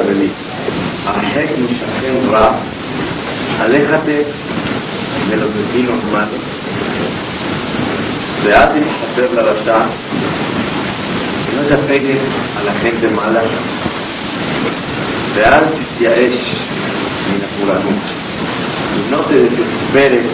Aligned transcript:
Hareli. 0.00 0.30
Ahek 1.06 1.58
Mishachen 1.58 2.30
Ra. 2.32 2.56
Aléjate 3.64 4.26
de 5.30 5.36
los 5.36 5.54
vecinos 5.54 6.02
malos. 6.12 6.40
Veate 8.44 8.80
hacer 9.04 9.32
la 9.34 9.42
rasha. 9.42 9.86
No 11.56 11.62
te 11.68 11.74
apegues 11.74 12.20
a 12.58 12.64
la 12.64 12.74
gente 12.80 13.08
mala. 13.10 13.42
Veal 15.36 15.74
Titiaesh 15.74 16.40
Minakuranut. 17.32 18.02
Y 18.96 19.10
no 19.10 19.20
te 19.20 19.34
desesperes 19.34 20.24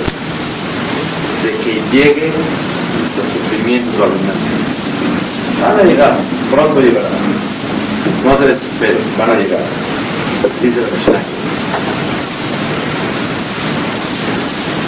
de 1.43 1.53
que 1.65 1.83
lleguen 1.91 2.33
los 3.17 3.27
sufrimientos 3.33 4.01
abundantes. 4.01 4.57
Van 5.61 5.81
a 5.81 5.83
llegar, 5.83 6.19
pronto 6.51 6.81
llegarán. 6.81 7.26
No 8.25 8.35
te 8.35 8.47
desesperes, 8.47 9.17
van 9.17 9.31
a 9.31 9.35
llegar. 9.35 9.65
Dice 10.63 10.81
la 10.81 10.89
Mishnah. 10.89 11.23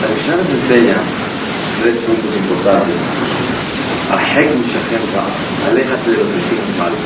La 0.03 0.09
Mishnah 0.15 0.37
nos 0.37 0.49
enseña 0.49 0.97
tres 1.83 1.97
puntos 1.99 2.37
importantes. 2.37 2.97
Aléjate 5.71 6.11
de 6.11 6.17
los 6.17 6.35
vecinos 6.35 6.67
malos. 6.79 6.99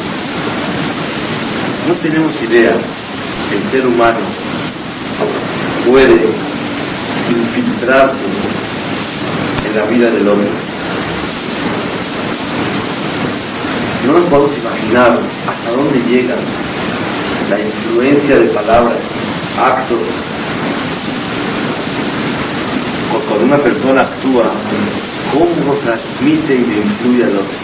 No 1.89 1.95
tenemos 1.95 2.33
idea 2.43 2.77
que 3.49 3.57
el 3.57 3.71
ser 3.71 3.87
humano 3.87 4.21
puede 5.87 6.31
infiltrarse 7.29 8.25
en 9.67 9.77
la 9.77 9.87
vida 9.87 10.11
del 10.11 10.29
hombre. 10.29 10.72
No 14.07 14.13
nos 14.15 14.29
podemos 14.29 14.59
imaginar 14.59 15.21
hasta 15.49 15.71
dónde 15.71 15.99
llega 16.09 16.37
la 17.49 17.61
influencia 17.61 18.37
de 18.37 18.47
palabras, 18.49 18.99
actos, 19.59 19.99
cuando 23.29 23.45
una 23.47 23.59
persona 23.59 24.01
actúa, 24.03 24.53
cómo 25.33 25.75
transmite 25.85 26.55
y 26.55 26.65
le 26.67 26.77
influye 26.79 27.25
al 27.25 27.37
otro. 27.37 27.59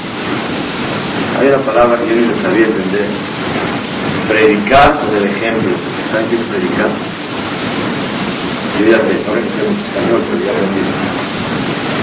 Hay 1.39 1.49
una 1.49 1.59
palabra 1.59 1.99
que 2.01 2.09
yo 2.09 2.27
no 2.27 2.43
sabía 2.43 2.67
entender. 2.67 3.07
Predicar 4.29 4.99
con 5.01 5.17
el 5.17 5.25
ejemplo. 5.25 5.71
¿Saben 6.11 6.29
qué 6.29 6.37
es 6.37 6.43
predicar? 6.43 6.91
Yo 8.79 8.87
ya 8.87 8.97
ahora 8.97 9.09
que 9.09 9.15
sé 9.15 9.69
español, 9.69 10.23
pero 10.31 10.45
ya 10.45 10.51
aprendí. 10.53 10.81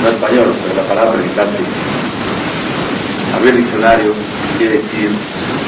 No 0.02 0.10
español, 0.10 0.56
pero 0.64 0.82
la 0.82 0.88
palabra 0.88 1.12
predicar 1.14 1.48
sí. 1.52 1.95
A 3.36 3.40
ver, 3.40 3.58
diccionario 3.58 4.14
quiere 4.58 4.78
decir 4.82 5.10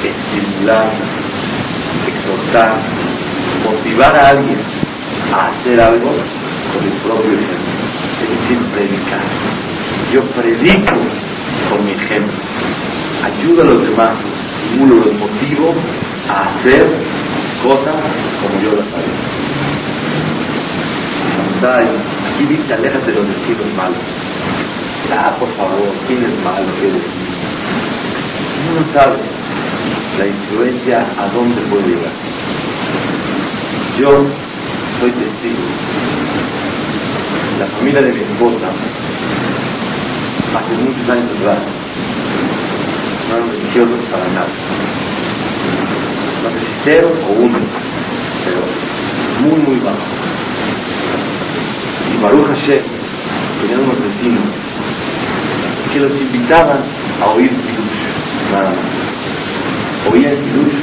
estimular, 0.02 0.90
exhortar, 2.08 2.78
motivar 3.66 4.16
a 4.16 4.30
alguien 4.30 4.58
a 5.34 5.48
hacer 5.48 5.82
algo 5.82 6.12
con 6.74 6.86
el 6.86 6.94
propio 7.04 7.34
ejemplo. 7.34 7.74
Es 8.24 8.30
decir, 8.30 8.58
predicar. 8.72 9.22
Yo 10.14 10.22
predico 10.32 10.96
con 11.70 11.86
mi 11.86 11.92
ejemplo. 11.92 12.40
Ayudo 13.26 13.62
a 13.62 13.66
los 13.66 13.82
demás, 13.84 14.16
estimulo, 14.64 14.96
los 14.96 15.14
motivo 15.16 15.76
a 16.30 16.44
hacer 16.44 16.88
cosas 17.64 17.96
como 18.42 18.62
yo 18.62 18.72
las 18.78 18.88
hago. 18.94 19.12
Aquí 22.34 22.46
dice, 22.46 22.74
aléjate 22.74 23.12
de 23.12 23.18
los 23.18 23.28
vecinos 23.28 23.74
malos. 23.76 23.98
Ah, 25.12 25.36
por 25.40 25.50
favor, 25.56 25.92
¿quién 26.08 26.24
es 26.24 26.44
malo? 26.44 26.68
¿Qué 26.80 26.88
decir? 26.88 27.37
Uno 28.60 28.82
no 28.82 29.00
sabe 29.00 29.18
la 30.18 30.26
influencia 30.28 31.06
a 31.18 31.28
dónde 31.28 31.62
puede 31.64 31.88
llegar. 31.88 32.12
Yo 34.00 34.26
soy 35.00 35.12
testigo. 35.12 35.64
La 37.60 37.66
familia 37.78 38.02
de 38.02 38.14
mi 38.14 38.22
esposa, 38.22 38.70
hace 40.56 40.74
muchos 40.84 41.10
años 41.10 41.26
atrás, 41.38 41.60
no 43.30 43.36
eran 43.36 43.50
religiosos 43.50 44.06
para 44.12 44.28
nada. 44.28 44.48
No 46.44 46.50
sé 46.50 46.60
si 46.84 47.06
o 47.06 47.32
uno, 47.40 47.60
pero 48.46 48.62
muy, 49.42 49.60
muy 49.62 49.80
bajo. 49.80 49.98
Y 52.14 52.24
Baruch 52.24 52.48
Hashem 52.48 52.84
tenían 53.62 53.82
unos 53.82 54.00
vecinos 54.02 54.44
que 55.94 56.00
los 56.00 56.12
invitaban 56.22 56.84
a 57.22 57.26
oír 57.34 57.52
nada 58.52 58.70
más. 58.70 60.12
Oían 60.12 60.36
Kiddush 60.36 60.74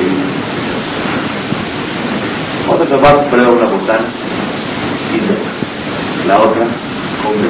y 0.00 0.38
otra 2.70 2.86
capaz 2.86 3.14
prueba 3.30 3.50
una 3.50 3.66
botana. 3.66 4.08
Y 5.14 6.26
la 6.28 6.40
otra 6.40 6.66
come 7.22 7.48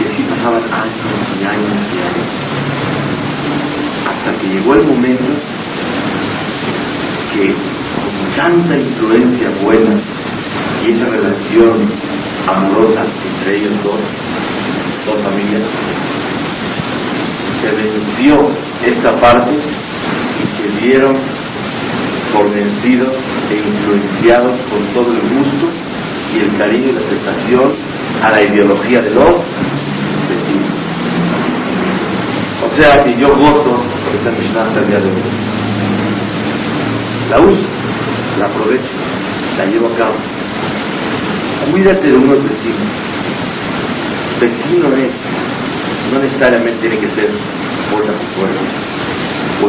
Y 0.00 0.02
así 0.08 0.22
pasaban 0.22 0.64
años 0.72 0.94
y 1.38 1.44
años 1.44 1.72
y 1.92 1.98
años. 1.98 2.30
Hasta 4.08 4.30
que 4.38 4.46
llegó 4.48 4.74
el 4.74 4.86
momento 4.86 5.30
que 7.34 7.46
con 7.48 8.36
tanta 8.36 8.78
influencia 8.78 9.50
buena 9.62 10.00
y 10.82 10.92
esa 10.92 11.04
relación 11.04 11.92
amorosa 12.48 13.04
entre 13.04 13.58
ellos 13.58 13.74
dos, 13.84 14.00
dos 15.06 15.22
familias, 15.22 15.62
venció 18.22 18.50
esta 18.84 19.16
parte 19.20 19.52
y 19.52 20.62
se 20.62 20.86
dieron 20.86 21.16
por 22.32 22.50
vencidos 22.52 23.14
e 23.50 23.56
influenciados 23.56 24.58
con 24.70 24.86
todo 24.94 25.12
el 25.12 25.20
gusto 25.20 25.68
y 26.34 26.38
el 26.40 26.56
cariño 26.56 26.90
y 26.90 26.92
la 26.92 27.00
aceptación 27.00 27.72
a 28.22 28.30
la 28.30 28.42
ideología 28.42 29.02
de 29.02 29.10
los 29.10 29.26
vecinos. 30.28 30.70
O 32.64 32.80
sea 32.80 33.04
que 33.04 33.16
yo 33.16 33.28
gozo 33.28 33.82
por 34.04 34.14
esta 34.14 34.30
Mishnah 34.30 34.62
hasta 34.62 34.80
el 34.80 34.86
día 34.88 35.00
de 35.00 35.06
hoy. 35.06 35.22
La 37.30 37.40
uso, 37.40 37.68
la 38.38 38.46
aprovecho, 38.46 38.92
la 39.58 39.64
llevo 39.66 39.88
a 39.88 39.96
cabo. 39.96 40.14
Cuídate 41.72 42.08
de 42.08 42.14
unos 42.14 42.42
vecinos. 42.42 42.88
Vecino 44.40 44.96
es, 44.96 45.12
no 46.12 46.18
necesariamente 46.18 46.88
tiene 46.88 46.98
que 46.98 47.14
ser 47.14 47.30
puerta 47.92 48.12
por 48.12 48.48
puerta 48.48 48.92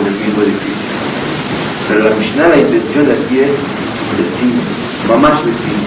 en 0.02 0.08
el 0.08 0.20
mismo 0.20 0.42
edificio. 0.42 0.88
Pero 1.88 2.10
la 2.10 2.16
Mishnah, 2.16 2.50
la 2.50 2.58
intención 2.58 3.06
de 3.06 3.14
aquí 3.14 3.40
es 3.40 3.52
vecino, 4.18 4.62
mamás 5.08 5.46
vecino. 5.46 5.84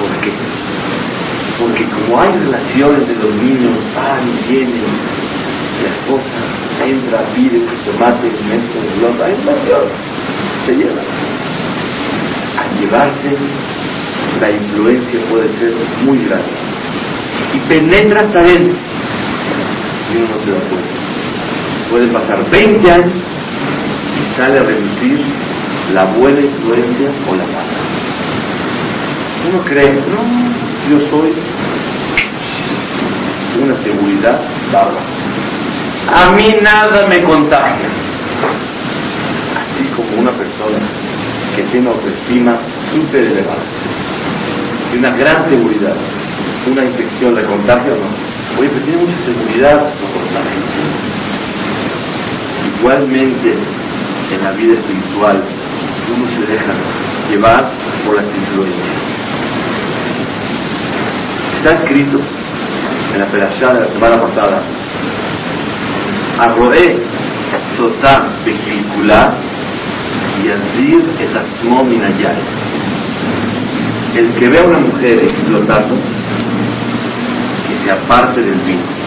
¿Por 0.00 0.10
qué? 0.20 0.32
Porque 1.60 1.84
como 1.84 2.20
hay 2.20 2.32
relaciones 2.38 3.06
de 3.08 3.14
los 3.14 3.34
niños, 3.34 3.76
van 3.94 4.24
vienen, 4.48 4.82
la 5.82 5.90
esposa 5.90 6.36
entra, 6.84 7.20
pide 7.34 7.58
un 7.58 7.66
tomate, 7.84 8.26
un 8.26 8.98
blog, 8.98 9.22
hay 9.22 9.34
relación, 9.34 9.88
se 10.64 10.74
lleva. 10.74 11.02
Al 12.58 12.78
llevarse, 12.80 13.36
la 14.40 14.50
influencia 14.50 15.20
puede 15.30 15.48
ser 15.58 15.74
muy 16.04 16.18
grande 16.24 16.66
y 17.54 17.58
penetra 17.68 18.22
hasta 18.22 18.40
él 18.40 18.74
y 20.12 20.16
uno 20.16 20.36
no 20.36 20.44
se 20.44 20.50
da 20.50 20.60
cuenta. 20.68 20.95
Puede 21.90 22.08
pasar 22.08 22.50
20 22.50 22.90
años 22.90 23.12
y 23.12 24.36
sale 24.36 24.58
a 24.58 24.62
reducir 24.62 25.20
la 25.94 26.04
buena 26.04 26.40
influencia 26.40 27.08
o 27.28 27.34
la 27.34 27.44
mala. 27.44 27.76
Uno 29.48 29.60
cree, 29.64 29.92
no, 29.92 30.24
yo 30.90 31.08
soy 31.10 31.32
una 33.62 33.82
seguridad 33.82 34.40
bárbara. 34.72 35.06
A 36.08 36.32
mí 36.32 36.56
nada 36.62 37.06
me 37.08 37.18
contagia. 37.22 37.88
Así 39.56 39.84
como 39.94 40.20
una 40.20 40.32
persona 40.32 40.78
que 41.54 41.62
tiene 41.64 41.88
autoestima 41.88 42.58
súper 42.92 43.22
elevada 43.22 43.64
y 44.92 44.98
una 44.98 45.16
gran 45.16 45.48
seguridad, 45.48 45.94
una 46.66 46.84
infección 46.84 47.34
le 47.34 47.44
contagia 47.44 47.92
o 47.92 47.96
no. 47.96 48.60
Oye, 48.60 48.68
pero 48.70 48.84
tiene 48.84 49.02
mucha 49.02 49.24
seguridad, 49.24 49.94
no 50.00 50.06
contagia. 50.12 51.05
Igualmente, 52.78 53.54
en 54.32 54.44
la 54.44 54.52
vida 54.52 54.74
espiritual, 54.74 55.42
uno 56.14 56.26
se 56.30 56.52
deja 56.52 56.72
llevar 57.30 57.70
por 58.04 58.16
las 58.16 58.26
influencias. 58.26 58.96
Está 61.56 61.82
escrito 61.82 62.20
en 63.14 63.20
la 63.20 63.26
perashá 63.26 63.72
de 63.72 63.80
la 63.80 63.88
semana 63.88 64.20
pasada, 64.20 64.62
Arroé 66.38 67.02
sotá 67.76 68.28
bekilkulá 68.44 69.34
y 70.42 70.48
azir 70.48 71.04
et 71.20 71.36
asmo 71.36 71.84
minayay. 71.84 72.36
El 74.16 74.34
que 74.34 74.48
ve 74.48 74.58
a 74.58 74.64
una 74.64 74.78
mujer 74.80 75.24
explotando, 75.24 75.94
que 77.66 77.76
se 77.84 77.90
aparte 77.90 78.42
del 78.42 78.60
vino. 78.60 79.05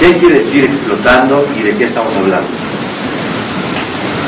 ¿Qué 0.00 0.12
quiere 0.12 0.44
decir 0.44 0.64
explotando 0.64 1.44
y 1.58 1.62
de 1.64 1.74
qué 1.74 1.84
estamos 1.86 2.14
hablando? 2.14 2.48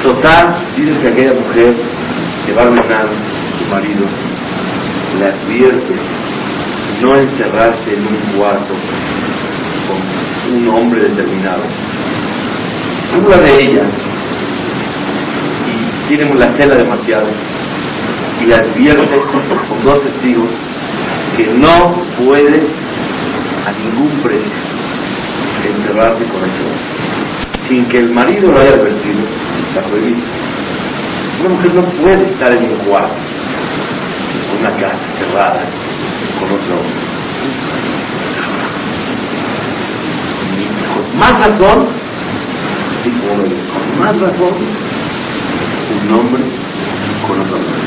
Total, 0.02 0.56
dice 0.76 0.98
que 0.98 1.08
aquella 1.08 1.34
mujer 1.34 1.76
que 2.44 2.52
va 2.52 2.62
a 2.62 2.66
ordenar 2.70 3.06
a 3.06 3.58
su 3.58 3.70
marido 3.70 4.04
le 5.16 5.26
advierte 5.26 5.94
no 7.00 7.14
encerrarse 7.14 7.94
en 7.94 8.00
un 8.00 8.36
cuarto 8.36 8.74
con 9.86 10.58
un 10.58 10.68
hombre 10.70 11.02
determinado. 11.02 11.62
Una 13.24 13.36
de 13.36 13.62
ellas 13.62 13.86
y 15.68 16.08
tiene 16.08 16.34
la 16.34 16.52
cela 16.56 16.74
demasiado 16.74 17.28
y 18.42 18.46
le 18.46 18.54
advierte 18.56 19.20
con 19.68 19.84
dos 19.84 20.02
testigos 20.02 20.50
que 21.36 21.46
no 21.46 22.02
puede 22.24 22.60
a 23.66 23.72
ningún 23.72 24.20
precio 24.20 24.69
encerrarse 25.68 26.24
con 26.24 26.42
ese 26.44 27.00
sin 27.70 27.86
que 27.86 27.98
el 27.98 28.10
marido 28.10 28.50
lo 28.50 28.58
haya 28.58 28.70
advertido, 28.70 29.20
está 29.68 29.80
prohibido. 29.88 30.18
Una 31.38 31.54
mujer 31.54 31.74
no 31.74 31.82
puede 32.02 32.24
estar 32.24 32.52
en 32.52 32.64
un 32.64 32.76
cuarto, 32.78 33.14
en 34.52 34.60
una 34.60 34.76
casa 34.76 34.98
cerrada, 35.18 35.62
con 36.40 36.50
otro 36.50 36.74
hombre. 36.74 37.10
con 40.92 41.18
más 41.18 41.30
razón, 41.30 41.86
y 43.04 43.10
con 43.10 44.00
más 44.00 44.20
razón, 44.20 44.54
un 46.02 46.12
hombre 46.12 46.42
con 47.26 47.40
otro 47.40 47.56
hombre. 47.56 47.78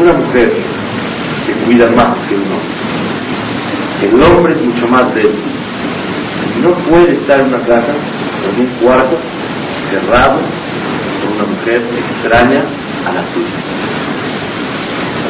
Una 0.00 0.12
mujer 0.14 0.52
que 1.46 1.52
cuida 1.64 1.90
más 1.92 2.18
que 2.26 2.34
un 2.34 2.42
hombre. 2.42 2.91
El 4.02 4.20
hombre 4.20 4.54
es 4.54 4.62
mucho 4.62 4.86
más 4.88 5.14
débil. 5.14 5.38
No 6.60 6.70
puede 6.90 7.12
estar 7.12 7.40
en 7.40 7.46
una 7.46 7.60
casa, 7.60 7.94
en 8.48 8.60
un 8.60 8.66
cuarto, 8.80 9.16
cerrado, 9.90 10.40
con 11.22 11.34
una 11.34 11.44
mujer 11.44 11.82
extraña 11.96 12.64
a 13.06 13.12
la 13.12 13.22
suya. 13.32 13.46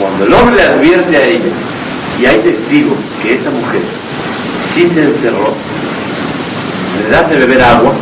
Cuando 0.01 0.25
el 0.25 0.33
hombre 0.33 0.57
le 0.57 0.63
advierte 0.63 1.17
a 1.17 1.27
ella, 1.27 1.53
y 2.19 2.27
hay 2.27 2.37
testigos 2.43 2.99
que 3.23 3.35
esa 3.35 3.51
mujer 3.51 3.83
sí 4.75 4.87
se 4.95 5.03
encerró, 5.03 5.55
le 6.99 7.11
da 7.11 7.29
de 7.29 7.37
beber 7.37 7.63
agua, 7.63 7.95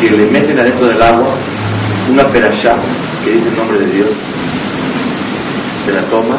que 0.00 0.10
le 0.10 0.26
meten 0.30 0.58
adentro 0.58 0.86
del 0.86 1.02
agua 1.02 1.34
una 2.10 2.24
perashá, 2.32 2.76
que 3.22 3.32
dice 3.32 3.48
el 3.48 3.56
nombre 3.56 3.78
de 3.80 3.86
Dios, 3.92 4.10
se 5.84 5.92
la 5.92 6.02
toma, 6.04 6.38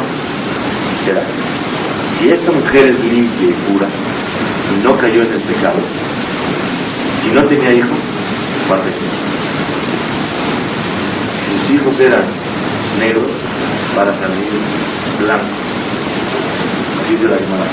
se 1.06 1.13
la 1.13 1.21
Si 2.19 2.29
esta 2.29 2.51
mujer 2.51 2.88
es 2.88 3.00
limpia 3.03 3.50
y 3.50 3.71
pura, 3.71 3.88
y 4.73 4.83
no 4.83 4.97
cayó 4.97 5.21
en 5.23 5.33
el 5.33 5.41
pecado, 5.41 5.79
si 7.21 7.31
no 7.31 7.44
tenía 7.44 7.73
hijos, 7.73 7.97
va 8.71 8.77
a 8.77 8.83
Sus 11.47 11.71
hijos 11.71 12.00
eran 12.00 12.25
negros 13.00 13.31
para 13.95 14.13
salir 14.19 14.50
blancos. 15.19 15.50
Así 17.03 17.17
se 17.17 17.27
la 17.27 17.38
Gemara. 17.38 17.71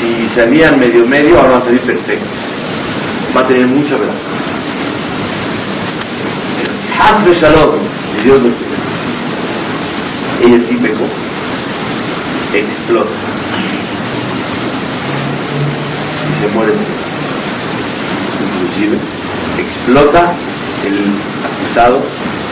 Si 0.00 0.28
salían 0.34 0.78
medio 0.78 1.06
medio, 1.06 1.38
ahora 1.38 1.52
van 1.52 1.62
a 1.62 1.64
salir 1.64 1.80
perfectos. 1.82 2.28
Va 3.36 3.40
a 3.40 3.46
tener 3.48 3.66
mucha 3.66 3.96
verdad. 3.96 4.14
Hazme 7.00 7.32
Shalom, 7.34 7.80
y 8.18 8.24
Dios 8.24 8.42
lo 8.42 8.48
quiere. 8.50 8.74
Ella 10.42 10.66
sí 10.68 10.76
pecó. 10.76 11.04
Explota. 12.54 13.10
Y 16.30 16.40
se 16.40 16.48
muere. 16.54 16.72
Inclusive, 18.40 18.98
explota 19.58 20.36
el 20.86 21.14
acusado, 21.44 22.02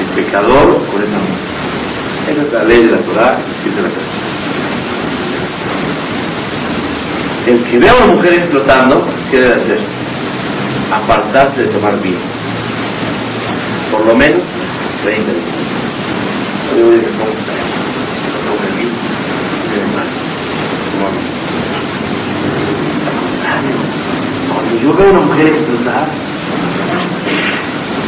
el 0.00 0.06
pecador, 0.14 0.86
con 0.86 1.02
esa 1.02 1.18
muerte. 1.18 1.52
Esa 2.28 2.42
es 2.42 2.52
la 2.52 2.64
ley 2.64 2.82
de 2.82 2.92
la 2.92 2.98
Torah 2.98 3.38
de 3.64 3.82
la 3.82 3.88
casa. 3.88 4.22
El 7.46 7.64
que 7.64 7.78
vea 7.78 7.92
a 7.92 8.04
una 8.04 8.14
mujer 8.14 8.34
explotando, 8.34 9.04
¿qué 9.30 9.40
debe 9.40 9.54
hacer? 9.54 9.80
Apartarse 10.92 11.62
de 11.62 11.68
tomar 11.68 12.00
vino. 12.00 12.20
Por 13.90 14.06
lo 14.06 14.14
menos 14.14 14.42
30 15.02 15.32
minutos. 15.32 15.52
Yo 16.70 16.90
digo 16.90 16.90
que 16.90 17.10
no 17.10 17.24
tome 18.46 18.68
vino, 18.78 18.94
Cuando 24.54 24.71
yo 24.82 24.92
veo 24.94 25.08
a 25.08 25.10
una 25.12 25.20
mujer 25.20 25.46
explotar, 25.46 26.08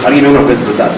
alguien 0.05 0.25
ve 0.25 0.29
a 0.29 0.33
una 0.33 0.41
mujer 0.41 0.57
explotar. 0.57 0.93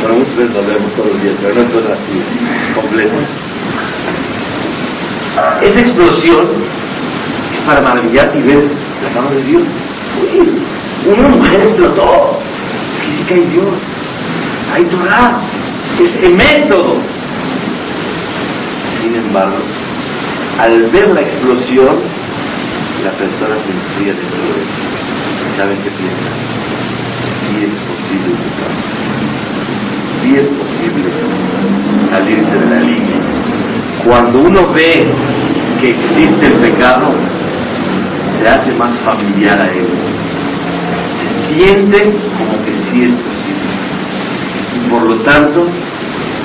Bueno, 0.00 0.18
muchas 0.18 0.36
veces 0.36 0.54
lo 0.54 0.62
vemos 0.62 0.94
todos 0.94 1.12
los 1.12 1.22
días, 1.22 1.36
pero 1.40 1.54
no 1.54 1.72
cosa 1.72 1.88
así 1.92 2.74
completa. 2.74 3.16
Esa 5.62 5.80
explosión 5.80 6.46
es 7.54 7.60
para 7.62 7.80
maravillarte 7.80 8.38
y 8.38 8.42
ver 8.42 8.64
la 9.02 9.20
mano 9.20 9.34
de 9.34 9.42
Dios. 9.44 9.62
Uy, 10.34 10.62
una 11.06 11.28
mujer 11.28 11.62
explotó. 11.62 12.38
Que 13.26 13.34
hay 13.34 13.44
Dios. 13.46 13.78
Hay 14.72 14.84
Torah. 14.84 15.40
Es 16.00 16.28
el 16.28 16.34
método. 16.34 16.96
Sin 19.00 19.14
embargo, 19.16 19.58
al 20.58 20.90
ver 20.90 21.10
la 21.10 21.20
explosión, 21.20 21.98
la 23.04 23.12
persona 23.12 23.56
se 23.64 23.72
enfría 23.72 24.12
dentro 24.12 24.42
de 24.42 24.60
él. 24.60 24.66
¿Saben 25.56 25.78
qué 25.82 25.90
piensa? 25.90 26.30
Y 27.52 27.64
es 27.64 27.72
posible 27.72 28.34
y 30.24 30.34
es 30.34 30.48
posible 30.48 31.10
salirse 32.10 32.58
de 32.58 32.66
la 32.66 32.80
línea. 32.80 33.20
Cuando 34.04 34.40
uno 34.40 34.72
ve 34.72 35.06
que 35.80 35.90
existe 35.90 36.46
el 36.46 36.60
pecado, 36.60 37.12
se 38.38 38.48
hace 38.48 38.72
más 38.72 38.98
familiar 39.00 39.60
a 39.60 39.68
él. 39.70 39.86
Se 41.20 41.54
siente 41.54 42.12
como 42.36 42.64
que 42.64 42.72
sí 42.90 43.04
es 43.04 43.14
posible. 43.14 43.68
Y 44.76 44.90
por 44.90 45.02
lo 45.02 45.16
tanto, 45.22 45.66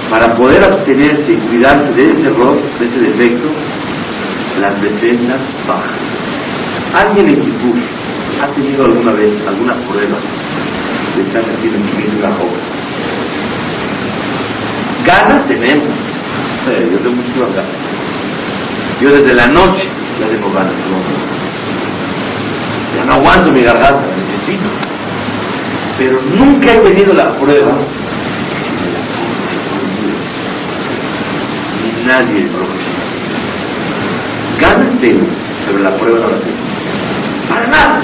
para 0.09 0.35
poder 0.35 0.63
abstenerse 0.63 1.33
y 1.33 1.37
cuidarse 1.37 1.91
de 1.93 2.11
ese 2.11 2.23
error, 2.23 2.57
de 2.79 2.85
ese 2.85 2.99
defecto, 2.99 3.49
las 4.61 4.81
defensas 4.81 5.41
bajan. 5.67 6.02
¿Alguien 6.93 7.27
en 7.27 7.41
Kipur 7.41 7.75
ha 8.39 8.47
tenido 8.53 8.85
alguna 8.85 9.13
vez 9.13 9.33
alguna 9.47 9.73
prueba 9.87 10.17
de 11.15 11.23
estar 11.23 11.41
metido 11.47 11.75
en 11.75 12.17
una 12.19 12.35
joven? 12.35 12.61
Ganas 15.03 15.47
tenemos. 15.47 15.87
yo 16.67 16.97
tengo 16.99 17.15
muchísimas 17.15 17.51
ganas. 17.55 17.71
Yo 19.01 19.09
desde 19.09 19.33
la 19.33 19.47
noche 19.47 19.89
ya 20.19 20.27
tengo 20.27 20.51
ganas. 20.51 20.75
Ya 22.95 23.05
no 23.05 23.13
aguanto 23.13 23.51
mi 23.51 23.63
garganta, 23.63 24.07
necesito. 24.15 24.69
Pero 25.97 26.21
nunca 26.21 26.73
he 26.73 26.77
tenido 26.77 27.11
la 27.13 27.35
prueba. 27.39 27.75
Ni 31.81 32.05
nadie 32.05 32.41
lo 32.43 32.73
Ganas 34.59 34.99
tengo, 35.01 35.25
pero 35.65 35.79
la 35.79 35.95
prueba 35.95 36.19
no 36.19 36.29
la 36.29 36.39
tengo. 36.39 36.72
Nada. 37.67 38.03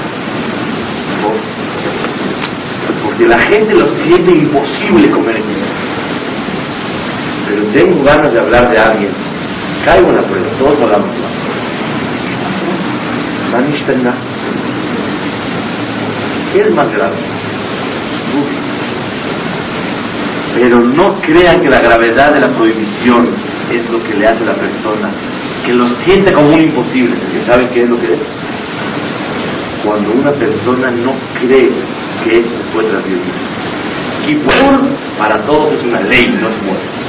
Porque 3.04 3.26
la 3.26 3.38
gente 3.38 3.74
lo 3.74 3.88
siente 4.02 4.32
imposible 4.32 5.10
comer 5.10 5.36
en 5.36 5.80
pero 7.50 7.64
tengo 7.72 8.04
ganas 8.04 8.32
de 8.32 8.38
hablar 8.38 8.70
de 8.70 8.78
alguien, 8.78 9.10
caigo 9.84 10.10
en 10.10 10.16
la 10.16 10.22
prueba, 10.22 10.46
todos 10.58 10.80
hablamos 10.80 11.08
de 11.10 11.20
¿Qué 16.52 16.60
es 16.60 16.70
más 16.74 16.92
grave? 16.92 17.16
Pero 20.54 20.80
no 20.80 21.20
crean 21.20 21.60
que 21.60 21.68
la 21.68 21.78
gravedad 21.78 22.34
de 22.34 22.40
la 22.40 22.48
prohibición 22.48 23.34
es 23.72 23.90
lo 23.90 24.02
que 24.02 24.14
le 24.14 24.26
hace 24.26 24.44
a 24.44 24.46
la 24.46 24.54
persona, 24.54 25.10
que 25.64 25.72
lo 25.72 25.88
siente 26.00 26.32
como 26.32 26.50
un 26.50 26.60
imposible, 26.60 27.16
porque 27.16 27.44
¿saben 27.44 27.68
qué 27.70 27.82
es 27.82 27.88
lo 27.88 27.98
que 27.98 28.14
es? 28.14 28.20
Cuando 29.84 30.12
una 30.12 30.32
persona 30.32 30.90
no 30.90 31.12
cree 31.40 31.70
que 32.24 32.38
esto 32.40 32.62
puede 32.72 32.90
transmitir. 32.90 33.34
Y 34.28 34.34
para 35.18 35.42
todos 35.46 35.72
es 35.72 35.82
una 35.84 36.00
ley, 36.00 36.26
no 36.40 36.48
es 36.48 36.62
muerte 36.62 37.00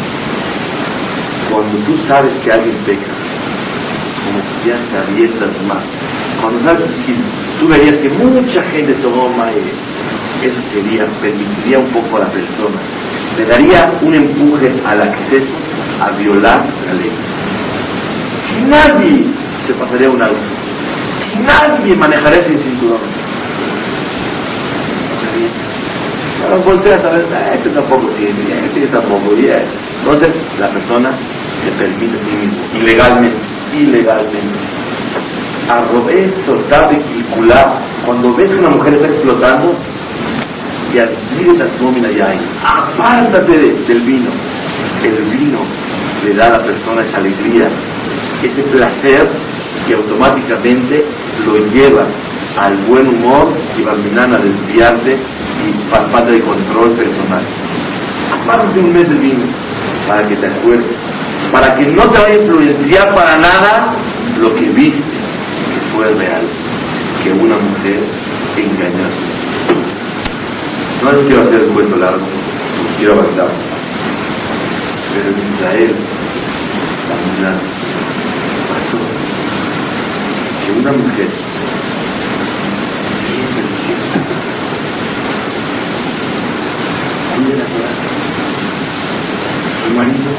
cuando 1.52 1.78
tú 1.86 1.98
sabes 2.08 2.34
que 2.44 2.52
alguien 2.52 2.76
peca, 2.86 3.12
como 4.26 4.40
si 4.40 4.70
ya 4.70 4.78
te 4.90 4.98
abiertas 4.98 5.52
más. 5.68 5.84
Cuando 6.40 6.64
sabes, 6.64 6.90
si 7.06 7.14
tú 7.60 7.68
verías 7.68 7.98
que 7.98 8.10
mucha 8.10 8.64
gente 8.72 8.94
toma, 8.96 9.52
eso 9.52 10.62
sería, 10.74 11.06
permitiría 11.22 11.80
un 11.80 11.90
poco 11.92 12.18
a 12.18 12.22
la 12.22 12.30
persona, 12.30 12.80
le 13.38 13.46
daría 13.46 13.94
un 14.02 14.16
empuje 14.16 14.72
al 14.86 15.02
acceso 15.02 15.54
a 16.00 16.12
violar 16.18 16.66
la 16.88 16.94
ley. 16.94 17.12
Si 18.48 18.62
nadie 18.62 19.26
se 19.68 19.74
pasaría 19.74 20.10
un 20.10 20.22
si 20.22 20.51
nadie 21.40 21.96
manejaría 21.96 22.44
sin 22.44 22.60
cinturón, 22.60 23.00
Cuando 26.48 26.66
volteas 26.66 27.04
a 27.06 27.10
ver, 27.10 27.26
ah, 27.34 27.54
este 27.54 27.70
tampoco 27.70 28.08
tiene, 28.18 28.66
este 28.66 28.88
tampoco 28.88 29.34
tiene. 29.36 29.64
Entonces, 30.00 30.36
la 30.60 30.68
persona 30.70 31.12
se 31.64 31.72
permite 31.72 32.18
a 32.18 32.26
sí 32.26 32.36
mismo, 32.36 32.64
ilegalmente, 32.74 33.38
ilegalmente. 33.74 34.60
Arrobé, 35.70 36.34
soltar, 36.46 36.90
circular. 37.14 37.82
Cuando 38.06 38.34
ves 38.36 38.50
que 38.50 38.60
una 38.60 38.72
mujer 38.72 38.96
está 38.96 39.08
explotando, 39.08 39.78
y 40.94 41.00
adquiere 41.00 41.58
la 41.58 42.12
ya 42.12 42.34
apártate 42.64 43.58
del 43.88 44.02
vino. 44.02 44.30
El 45.04 45.24
vino 45.38 45.62
le 46.26 46.34
da 46.34 46.48
a 46.48 46.58
la 46.58 46.64
persona 46.64 47.02
esa 47.04 47.18
alegría, 47.18 47.70
ese 48.48 48.64
placer 48.64 49.30
que 49.88 49.94
automáticamente 49.94 51.06
lo 51.46 51.58
lleva 51.68 52.08
al 52.58 52.78
buen 52.86 53.08
humor 53.08 53.54
y 53.78 53.84
va 53.84 53.94
a 53.94 54.42
desviarse 54.42 55.16
y 55.16 55.90
falta 55.90 56.32
de 56.32 56.42
control 56.42 56.92
personal. 56.92 57.44
Apártate 58.42 58.80
un 58.80 58.94
mes 58.94 59.10
de 59.10 59.16
vino 59.16 59.46
para 60.08 60.28
que 60.28 60.36
te 60.36 60.48
acuerdes, 60.48 60.98
para 61.52 61.76
que 61.76 61.86
no 61.88 62.02
te 62.04 62.22
vaya 62.22 62.40
a 62.40 62.42
influenciar 62.42 63.16
para 63.16 63.38
nada 63.38 63.96
lo 64.40 64.54
que 64.56 64.70
viste 64.70 65.02
que 65.02 65.96
fue 65.96 66.10
real, 66.16 66.44
que 67.24 67.32
una 67.32 67.58
mujer 67.58 68.00
engañó. 68.58 69.10
No 71.04 71.12
les 71.14 71.28
quiero 71.28 71.42
hacer 71.44 71.62
el 71.62 71.70
cuento 71.70 71.96
largo, 71.96 72.26
quiero 72.98 73.14
avanzar. 73.14 73.50
Pero 75.14 75.30
en 75.30 75.54
Israel, 75.54 75.96
la 77.42 77.58
pasó 78.92 78.98
que 80.66 80.72
una 80.80 80.92
mujer. 80.92 81.30
Su 89.88 89.94
marido 89.96 90.32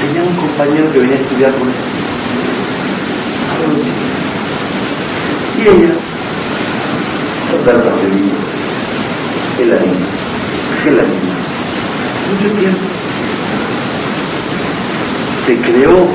tenía 0.00 0.22
un 0.22 0.36
compañero 0.36 0.92
que 0.92 0.98
venía 0.98 1.16
a 1.16 1.20
estudiar 1.20 1.52
con 1.54 1.68
él. 1.68 1.74
Y 5.58 5.62
ella, 5.62 5.94
total 7.50 7.82
feliz 8.00 8.32
geladina, 9.56 10.06
geladina. 10.82 11.34
Mucho 12.30 12.54
tiempo. 12.54 12.80
Se 15.46 15.56
creó 15.56 16.06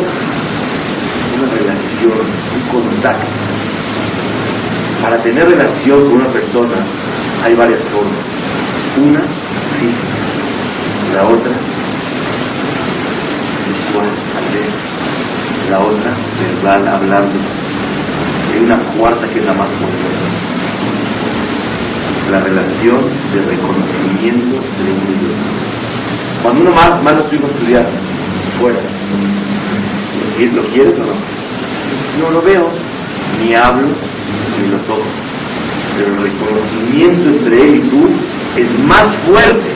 relación, 2.04 2.26
un 2.64 2.90
contacto. 2.90 3.28
Para 5.02 5.22
tener 5.22 5.46
relación 5.46 6.04
con 6.06 6.14
una 6.14 6.30
persona 6.30 6.76
hay 7.44 7.56
varias 7.56 7.82
formas. 7.86 8.20
Una, 8.98 9.22
física. 9.80 10.14
La 11.14 11.24
otra, 11.24 11.52
visual, 13.68 14.10
La 15.70 15.80
otra, 15.80 16.12
verbal, 16.40 16.88
hablando. 16.88 17.40
Hay 18.54 18.60
una 18.60 18.78
cuarta 18.98 19.28
que 19.28 19.40
es 19.40 19.46
la 19.46 19.54
más 19.54 19.70
poderosa 19.72 20.54
la 22.32 22.40
relación 22.40 23.04
de 23.32 23.42
reconocimiento 23.44 24.56
de 24.56 25.20
Dios. 25.20 25.36
Cuando 26.42 26.62
uno 26.62 26.72
más, 26.72 27.04
más 27.04 27.14
lo 27.14 27.24
estudia 27.26 27.48
estudiar, 27.48 27.86
fuera, 28.60 28.80
¿lo 30.54 30.64
quieres 30.70 31.00
o 31.00 31.06
no? 31.06 31.43
No 32.20 32.30
lo 32.30 32.42
veo, 32.42 32.70
ni 33.40 33.54
hablo, 33.54 33.88
ni 34.62 34.70
lo 34.70 34.78
toco. 34.80 35.04
Pero 35.98 36.16
el 36.16 36.22
reconocimiento 36.22 37.30
entre 37.30 37.62
él 37.62 37.76
y 37.76 37.90
tú 37.90 38.10
es 38.58 38.80
más 38.80 39.06
fuerte 39.28 39.72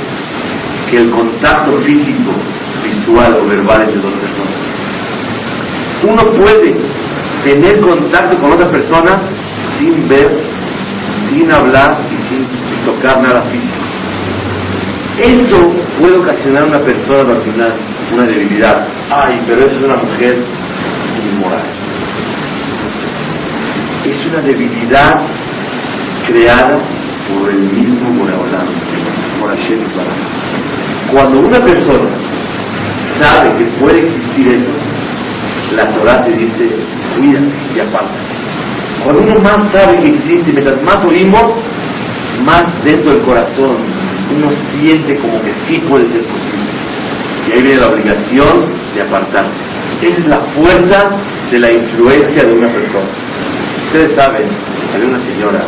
que 0.90 0.98
el 0.98 1.12
contacto 1.12 1.80
físico, 1.82 2.32
visual 2.84 3.38
o 3.42 3.48
verbal 3.48 3.82
entre 3.82 4.02
dos 4.02 4.14
personas. 4.14 4.58
Uno 6.04 6.24
puede 6.40 6.76
tener 7.44 7.80
contacto 7.82 8.38
con 8.40 8.52
otra 8.52 8.70
persona 8.70 9.22
sin 9.78 10.08
ver, 10.08 10.40
sin 11.30 11.52
hablar 11.52 11.98
sin 12.30 12.46
tocar 12.86 13.22
nada 13.22 13.42
físico. 13.44 13.78
Eso 15.20 15.72
puede 16.00 16.18
ocasionar 16.18 16.64
a 16.64 16.66
una 16.68 16.80
persona 16.80 17.36
al 17.36 17.42
final 17.42 17.74
una 18.14 18.24
debilidad. 18.24 18.88
Ay, 19.10 19.42
pero 19.48 19.62
eso 19.62 19.78
es 19.78 19.84
una 19.84 19.96
mujer 19.96 20.38
inmoral. 21.34 21.87
Una 24.30 24.42
debilidad 24.42 25.12
creada 26.28 26.80
por 27.30 27.50
el 27.50 27.62
mismo 27.62 28.10
Moraolán, 28.10 28.68
por 29.40 29.50
Hashem 29.52 29.80
Cuando 31.12 31.40
una 31.40 31.60
persona 31.60 32.10
sabe 33.22 33.58
que 33.58 33.66
puede 33.80 34.00
existir 34.00 34.50
eso, 34.50 34.72
la 35.76 35.86
Torah 35.94 36.26
te 36.26 36.32
dice, 36.34 36.70
cuídate 37.16 37.48
y 37.76 37.80
aparte. 37.80 38.18
Cuando 39.04 39.22
uno 39.22 39.40
más 39.42 39.72
sabe 39.72 40.02
que 40.02 40.16
existe, 40.16 40.52
mientras 40.52 40.82
más 40.84 41.06
oímos, 41.06 41.54
más 42.46 42.84
dentro 42.84 43.14
del 43.14 43.24
corazón 43.24 43.78
uno 44.36 44.50
siente 44.78 45.16
como 45.22 45.42
que 45.42 45.54
sí 45.68 45.80
puede 45.88 46.12
ser 46.12 46.22
posible. 46.24 46.68
Y 47.48 47.52
ahí 47.54 47.62
viene 47.62 47.82
la 47.82 47.88
obligación 47.88 48.66
de 48.94 49.02
apartarse. 49.02 49.62
Esa 50.02 50.20
es 50.20 50.28
la 50.28 50.40
fuerza 50.54 51.10
de 51.50 51.60
la 51.60 51.74
influencia 51.74 52.44
de 52.44 52.54
una 52.54 52.68
persona. 52.68 53.08
Ustedes 53.88 54.16
saben, 54.16 54.48
había 54.94 55.08
una 55.08 55.20
señora 55.26 55.66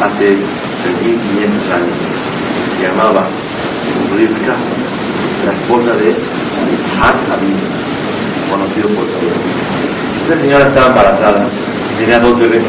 hace 0.00 0.36
3.500 0.36 1.72
años, 1.72 1.96
que 2.78 2.86
llamaba 2.86 3.26
Rivka, 4.16 4.56
la 5.44 5.52
esposa 5.52 5.92
de 5.96 6.14
Har 7.00 7.16
conocido 8.50 8.88
por 8.88 9.06
todos. 9.06 9.34
Esta 10.22 10.40
señora 10.40 10.66
estaba 10.66 10.86
embarazada, 10.86 11.48
tenía 11.98 12.18
dos 12.18 12.38
bebés 12.38 12.64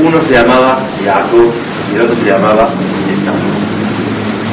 uno 0.00 0.22
se 0.22 0.32
llamaba 0.32 0.86
Jacob 1.04 1.52
y 1.90 1.96
el 1.96 2.02
otro 2.02 2.14
se 2.16 2.30
llamaba 2.30 2.70
Esaú. 3.10 3.36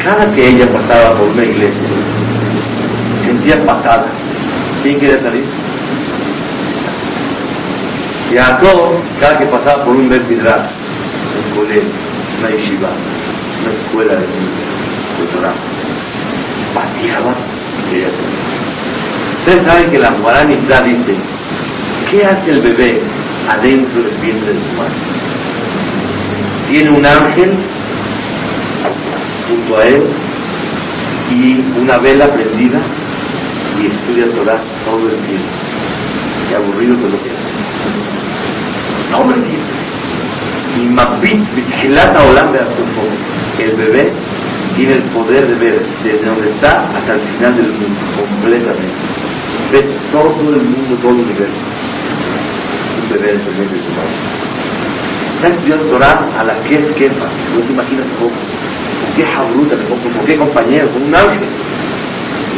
Cada 0.04 0.34
que 0.34 0.42
ella 0.42 0.66
pasaba 0.72 1.18
por 1.18 1.30
una 1.30 1.44
iglesia, 1.44 1.82
sentía 3.24 3.64
patada. 3.66 4.08
¿Quién 4.82 5.00
quería 5.00 5.22
salir? 5.22 5.46
Jacob, 8.34 9.02
cada 9.20 9.38
que 9.38 9.46
pasaba 9.46 9.86
por 9.86 9.96
un 9.96 10.10
Midrash, 10.10 10.72
un 11.38 11.56
colegio, 11.56 11.90
una 12.40 12.50
yeshiva, 12.50 12.90
una 13.62 13.74
escuela 13.74 14.14
de, 14.14 14.28
de 14.28 15.32
Torah, 15.34 15.54
pateaba 16.74 17.36
y 17.80 17.92
quería. 17.92 18.08
Ustedes 19.40 19.72
saben 19.72 19.92
que 19.92 20.00
la 20.00 20.10
Guarani 20.12 20.56
dice, 20.56 21.18
¿qué 22.10 22.26
hace 22.26 22.52
el 22.52 22.62
bebé 22.62 23.02
adentro 23.50 24.04
del 24.04 24.18
vientre 24.18 24.54
de 24.54 24.60
su 24.60 24.76
madre? 24.76 25.16
tiene 26.68 26.90
un 26.90 27.06
ángel 27.06 27.52
junto 29.48 29.78
a 29.78 29.84
él 29.84 30.04
y 31.30 31.80
una 31.80 31.98
vela 32.00 32.28
prendida 32.34 32.82
y 33.80 33.88
estudia 33.88 34.26
Torah 34.34 34.62
todo 34.86 35.10
el 35.10 35.18
tiempo. 35.28 35.48
Y 36.50 36.54
aburrido 36.54 36.96
que 36.98 37.10
lo 37.10 37.24
que 37.24 37.45
El 37.96 39.44
tiempo. 39.44 39.66
Y 40.78 40.90
Mabit 40.90 41.56
Bitchilata 41.56 42.20
de 42.52 43.64
el 43.64 43.76
bebé 43.78 44.12
tiene 44.76 44.94
el 44.94 45.04
poder 45.04 45.48
de 45.48 45.56
ver 45.56 45.86
desde 46.04 46.26
donde 46.26 46.50
está 46.50 46.90
hasta 46.90 47.14
el 47.14 47.20
final 47.20 47.56
del 47.56 47.72
mundo, 47.72 48.00
completamente. 48.18 48.94
Ve 49.72 49.88
todo 50.12 50.54
el 50.54 50.66
mundo, 50.66 50.96
todo 51.02 51.12
el 51.12 51.20
universo. 51.20 51.64
Un 53.02 53.10
bebé 53.10 53.32
en 53.32 53.38
el 53.38 53.44
su 53.44 53.90
madre 53.92 54.46
está 55.46 55.50
estudiando 55.50 55.86
Torah 55.86 56.40
a 56.40 56.44
la 56.44 56.56
que 56.64 56.76
es 56.76 56.88
quefa. 56.96 57.28
No 57.54 57.62
te 57.62 57.74
imaginas 57.74 58.06
cómo. 58.18 58.32
¿Con 58.32 59.16
qué 59.16 59.26
jabruta, 59.26 59.76
con 59.88 60.26
qué 60.26 60.36
compañero, 60.38 60.90
con 60.92 61.04
un 61.04 61.16
ángel. 61.16 61.50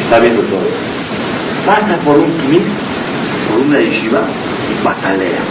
Está 0.03 0.19
viendo 0.21 0.41
todo. 0.43 0.67
Pasa 1.65 1.97
por 2.05 2.17
un 2.17 2.31
knis, 2.37 2.63
por 3.49 3.61
una 3.61 3.79
yeshiva 3.79 4.21
y 4.69 4.83
patalea. 4.83 5.41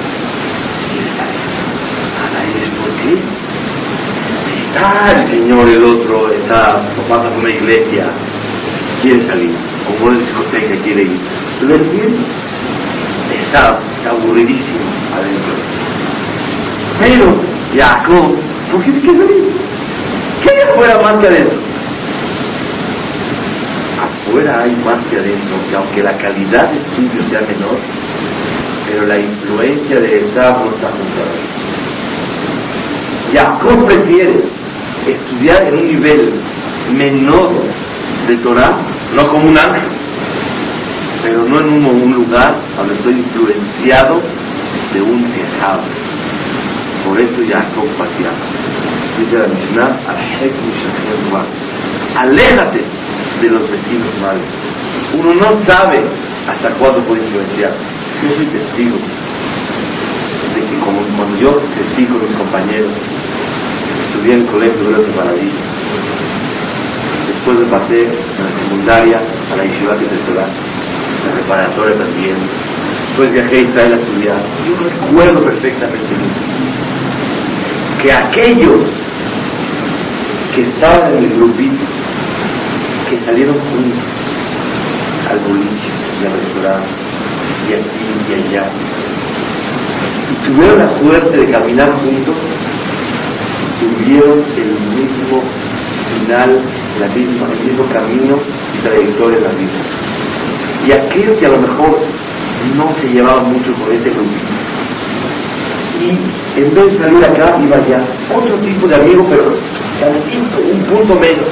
Y 0.95 0.99
está 1.07 1.25
ahí. 1.25 1.37
¿por 2.81 2.91
qué? 3.03 3.15
Está 4.67 5.13
el 5.13 5.31
señor, 5.31 5.69
el 5.69 5.85
otro, 5.85 6.33
está, 6.33 6.83
pasa 7.09 7.29
por 7.31 7.39
una 7.39 7.51
iglesia, 7.51 8.11
quiere 9.03 9.27
salir, 9.27 9.55
o 9.89 10.05
una 10.05 10.19
discoteca 10.19 10.83
quiere 10.83 11.03
ir. 11.03 11.21
¿Lo 11.63 11.75
entiendes? 11.75 12.21
Está, 13.33 13.79
está 13.99 14.11
aburridísimo 14.11 14.81
adentro 15.15 15.87
pero, 16.99 17.27
Jacob, 17.77 18.37
¿por 18.73 18.83
qué 18.83 18.93
te 18.93 19.01
quieres 19.01 19.21
salir? 19.21 19.45
¿Qué 20.43 20.51
hay 20.51 20.71
afuera 20.71 20.99
más 21.03 21.21
que 21.21 21.27
adentro? 21.27 21.59
Afuera 24.01 24.63
hay 24.63 24.77
más 24.77 25.05
que 25.07 25.17
adentro, 25.19 25.57
que 25.69 25.77
aunque 25.77 26.03
la 26.03 26.17
calidad 26.17 26.71
de 26.71 26.79
estudio 26.79 27.23
sea 27.29 27.41
menor, 27.43 27.77
pero 28.87 29.07
la 29.07 29.19
influencia 29.19 30.01
de 30.01 30.19
esa 30.21 30.51
no 30.51 30.71
está 30.71 30.89
junto 30.91 31.67
Jacob 33.33 33.87
prefiere 33.87 34.45
estudiar 35.07 35.67
en 35.67 35.75
un 35.75 35.87
nivel 35.87 36.33
menor 36.97 37.53
de 38.29 38.37
Torah, 38.39 38.79
no 39.15 39.29
como 39.29 39.49
un 39.49 39.59
ángel, 39.59 39.91
pero 41.23 41.45
no 41.45 41.61
en 41.61 41.69
un, 41.85 42.13
lugar 42.13 42.57
donde 42.77 42.95
estoy 42.95 43.15
influenciado 43.15 44.21
de 44.95 45.03
un 45.03 45.25
tejado. 45.33 45.83
Por 47.05 47.21
eso 47.21 47.43
Jacob 47.49 47.89
pateaba. 47.99 48.37
Dice 49.19 49.39
la 49.39 49.49
Mishnah, 49.49 50.01
aléjate 52.17 52.81
de 53.43 53.49
los 53.49 53.71
vecinos 53.71 54.15
malos. 54.21 54.43
Uno 55.15 55.35
no 55.35 55.65
sabe 55.67 56.05
hasta 56.49 56.71
cuándo 56.75 57.01
puede 57.07 57.23
influenciar. 57.23 57.73
Yo 58.23 58.35
soy 58.35 58.47
testigo 58.47 58.97
de 60.55 60.61
que 60.61 60.77
cuando 60.81 61.37
yo 61.39 61.61
crecí 61.75 62.07
con 62.07 62.27
mis 62.27 62.37
compañeros, 62.37 62.91
estudié 64.09 64.35
en 64.35 64.41
el 64.41 64.47
colegio 64.47 64.85
de 64.85 64.91
las 64.99 65.17
Maravillas, 65.17 65.67
después 67.29 67.59
me 67.59 67.67
pasé 67.67 68.05
en 68.05 68.45
la 68.45 68.63
secundaria 68.63 69.21
a 69.53 69.57
la 69.57 69.65
Yeshiva 69.65 69.97
Tesorá, 69.97 70.47
la 71.27 71.33
preparatoria 71.35 71.97
también, 71.99 72.37
después 73.09 73.33
viajé 73.33 73.57
a 73.57 73.61
Israel 73.61 73.93
a 73.93 73.97
estudiar. 73.97 74.43
Yo 74.67 74.77
recuerdo 74.83 75.45
perfectamente 75.45 76.15
que 78.03 78.13
aquellos 78.13 78.81
que 80.55 80.63
estaban 80.63 81.17
en 81.17 81.25
el 81.25 81.37
grupito, 81.37 81.85
que 83.11 83.21
salieron 83.27 83.57
juntos 83.61 84.05
al 85.31 85.39
boliche 85.41 85.91
y 86.23 86.27
al 86.27 86.33
restaurante, 86.33 87.06
y 87.69 87.73
aquí 87.75 88.07
y 88.29 88.33
allá, 88.35 88.71
y 90.31 90.47
tuvieron 90.47 90.79
la 90.79 90.91
suerte 90.99 91.37
de 91.37 91.51
caminar 91.51 91.91
juntos, 92.01 92.35
tuvieron 93.81 94.45
el 94.57 94.71
mismo 94.97 95.43
final, 96.15 96.61
la 97.01 97.09
misma, 97.09 97.49
el 97.53 97.67
mismo 97.67 97.85
camino 97.93 98.39
y 98.75 98.79
trayectoria 98.83 99.39
en 99.39 99.45
la 99.45 99.51
vida. 99.51 99.81
Y 100.87 100.93
aquel 100.93 101.37
que 101.39 101.47
a 101.47 101.51
lo 101.51 101.59
mejor 101.59 101.99
no 102.77 102.95
se 103.01 103.09
llevaba 103.09 103.43
mucho 103.43 103.73
con 103.75 103.93
ese 103.93 104.11
grupito, 104.11 104.57
y 106.01 106.61
en 106.61 106.75
vez 106.75 106.93
de 106.93 106.99
salir 106.99 107.25
acá 107.25 107.59
iba 107.63 107.77
allá, 107.77 108.05
otro 108.35 108.57
tipo 108.59 108.87
de 108.87 108.97
amigo, 108.97 109.27
pero 109.29 109.45
un 110.73 110.83
punto 110.85 111.15
menos. 111.15 111.47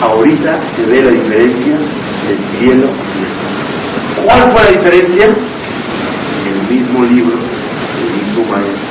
Ahorita 0.00 0.60
se 0.76 0.82
ve 0.84 1.02
la 1.02 1.10
diferencia 1.10 1.78
del 2.26 2.38
cielo 2.58 2.88
y 3.16 3.45
¿Cuál 4.26 4.40
fue 4.50 4.64
la 4.64 4.70
diferencia? 4.72 5.26
El 5.26 6.68
mismo 6.68 7.04
libro, 7.04 7.36
el 7.38 8.10
mismo 8.18 8.44
maestro, 8.50 8.88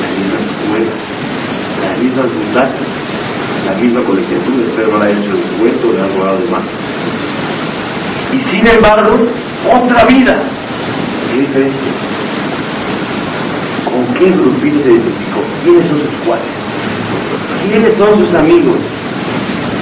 la 0.00 0.10
misma 0.14 0.38
escuela, 0.38 0.92
las 1.82 1.98
mismas 1.98 2.26
butacas, 2.32 2.86
la 3.66 3.74
misma 3.74 4.00
colegiatura, 4.04 4.86
no 4.88 4.98
la 4.98 5.04
haya 5.04 5.18
hecho 5.18 5.32
descuento, 5.32 5.92
le 5.92 6.00
ha 6.00 6.06
robado 6.16 6.38
de 6.38 6.48
más. 6.48 6.62
Y 8.32 8.40
sin 8.50 8.68
embargo, 8.68 9.16
otra 9.66 10.04
vida. 10.04 10.44
¿Qué 11.32 11.40
diferencia? 11.40 11.92
¿Con 13.84 14.14
qué 14.14 14.30
grupito 14.30 14.78
se 14.84 14.92
identificó? 14.92 15.42
¿Quiénes 15.64 15.88
son 15.88 15.98
sus 15.98 16.14
cuates? 16.24 16.54
¿Quiénes 17.66 17.98
son 17.98 18.18
sus 18.20 18.32
amigos? 18.32 18.78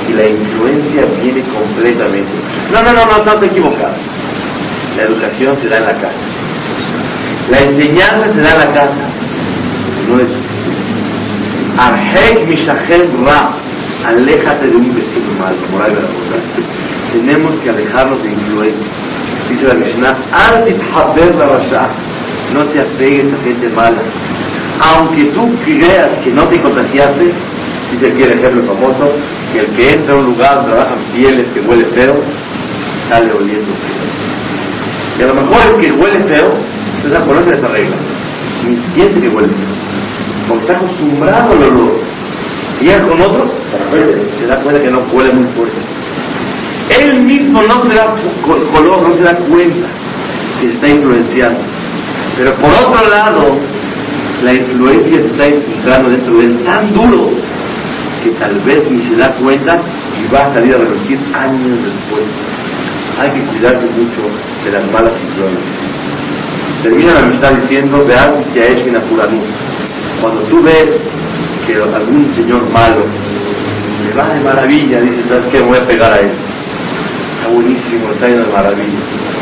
Y 0.09 0.13
la 0.13 0.29
influencia 0.29 1.05
viene 1.23 1.43
completamente. 1.43 2.33
No, 2.73 2.83
no, 2.83 2.93
no, 2.93 3.07
no, 3.07 3.25
no 3.25 3.41
te 3.41 3.47
equivocado. 3.47 3.95
La 4.97 5.03
educación 5.03 5.57
se 5.61 5.69
da 5.69 5.79
en 5.79 5.85
la 5.85 5.95
casa. 5.95 6.15
La 7.51 7.59
enseñanza 7.61 8.35
se 8.35 8.41
da 8.41 8.53
en 8.53 8.59
la 8.59 8.75
casa. 8.75 9.09
No 10.09 10.19
es. 10.21 10.29
Arhek 11.79 12.49
Mishahem 12.49 13.25
Ra. 13.25 13.57
Aléjate 14.07 14.69
de 14.69 14.77
un 14.77 14.95
vecino 14.95 15.33
malo, 15.39 15.57
moral 15.71 15.95
de 15.95 16.03
la 16.03 17.13
Tenemos 17.13 17.55
que 17.61 17.71
alejarnos 17.71 18.23
de 18.23 18.31
influencia. 18.31 18.93
Dice 19.49 19.67
la 19.67 19.75
Mishnah, 19.75 20.17
Antit 20.33 20.77
Haber 20.95 21.35
la 21.35 21.47
Rasha 21.47 21.89
no 22.53 22.65
te 22.69 22.81
apegues 22.81 23.33
a 23.33 23.43
gente 23.45 23.69
mala. 23.71 24.03
Aunque 24.81 25.25
tú 25.31 25.49
creas 25.65 26.11
que 26.23 26.31
no 26.31 26.43
te 26.49 26.61
contagiaste, 26.61 27.33
dice 27.93 28.07
aquí 28.13 28.23
el 28.23 28.39
ejemplo 28.39 28.75
famoso, 28.75 29.13
que 29.53 29.61
el 29.61 29.71
que 29.77 29.91
entra 29.91 30.15
a 30.15 30.19
un 30.19 30.27
lugar 30.27 30.55
donde 30.57 30.73
trabajan 30.73 30.99
pieles 31.13 31.47
que 31.55 31.61
huele 31.61 31.85
feo, 31.87 32.21
sale 33.09 33.33
oliendo 33.33 33.73
feo. 33.73 34.17
Y 35.19 35.23
a 35.23 35.27
lo 35.29 35.35
mejor 35.35 35.75
el 35.75 35.81
que 35.81 35.93
huele 35.93 36.25
feo, 36.25 36.53
entonces 36.97 37.21
conoce 37.21 37.51
esa 37.55 37.69
regla. 37.69 37.97
Ni 38.69 38.77
siente 38.95 39.21
que 39.21 39.35
huele 39.35 39.49
feo. 39.49 39.77
Porque 40.49 40.65
está 40.65 40.77
acostumbrado 40.77 41.53
al 41.53 41.63
olor. 41.63 42.01
Llega 42.81 43.09
con 43.09 43.21
otro, 43.21 43.51
se 44.39 44.47
da 44.47 44.61
cuenta 44.63 44.83
que 44.83 44.91
no 44.91 44.99
huele 45.13 45.33
muy 45.33 45.53
fuerte. 45.55 45.79
Él 47.01 47.23
mismo 47.23 47.63
no 47.63 47.83
se 47.85 47.97
da 47.97 48.15
color, 48.45 49.09
no 49.09 49.17
se 49.17 49.23
da 49.23 49.35
cuenta 49.37 49.89
que 50.61 50.69
está 50.69 50.89
influenciando. 50.89 51.61
Pero 52.37 52.55
por 52.55 52.71
otro 52.71 53.09
lado, 53.09 53.59
la 54.43 54.53
influencia 54.53 55.19
se 55.19 55.27
está 55.27 55.47
infiltrando 55.47 56.11
dentro 56.11 56.37
de 56.37 56.45
él 56.45 56.65
tan 56.65 56.93
duro 56.93 57.31
que 58.27 58.33
tal 58.41 58.55
vez 58.61 58.91
ni 58.91 59.05
se 59.07 59.17
da 59.17 59.31
cuenta 59.39 59.79
y 60.19 60.33
va 60.33 60.51
a 60.51 60.55
salir 60.55 60.75
a 60.75 60.79
relucir 60.79 61.19
años 61.33 61.79
después. 61.85 62.27
Hay 63.19 63.31
que 63.31 63.41
cuidarse 63.43 63.87
mucho 63.87 64.23
de 64.65 64.73
las 64.73 64.93
malas 64.93 65.13
influencias. 65.23 65.63
Termina 66.83 67.15
la 67.15 67.21
amistad 67.21 67.53
diciendo, 67.63 68.05
vean 68.05 68.45
que 68.53 68.61
ha 68.61 68.67
hecho 68.67 68.91
Cuando 70.21 70.41
tú 70.43 70.61
ves 70.63 70.87
que 71.67 71.75
algún 71.75 72.35
señor 72.35 72.69
malo 72.71 73.07
le 74.05 74.13
va 74.15 74.35
de 74.35 74.41
maravilla, 74.41 75.01
dices, 75.01 75.25
¿sabes 75.29 75.47
qué? 75.53 75.61
voy 75.61 75.79
a 75.79 75.87
pegar 75.87 76.13
a 76.13 76.19
él. 76.19 76.33
Está 77.37 77.49
buenísimo, 77.49 78.11
está 78.11 78.29
yendo 78.29 78.45
de 78.47 78.53
maravilla. 78.53 78.99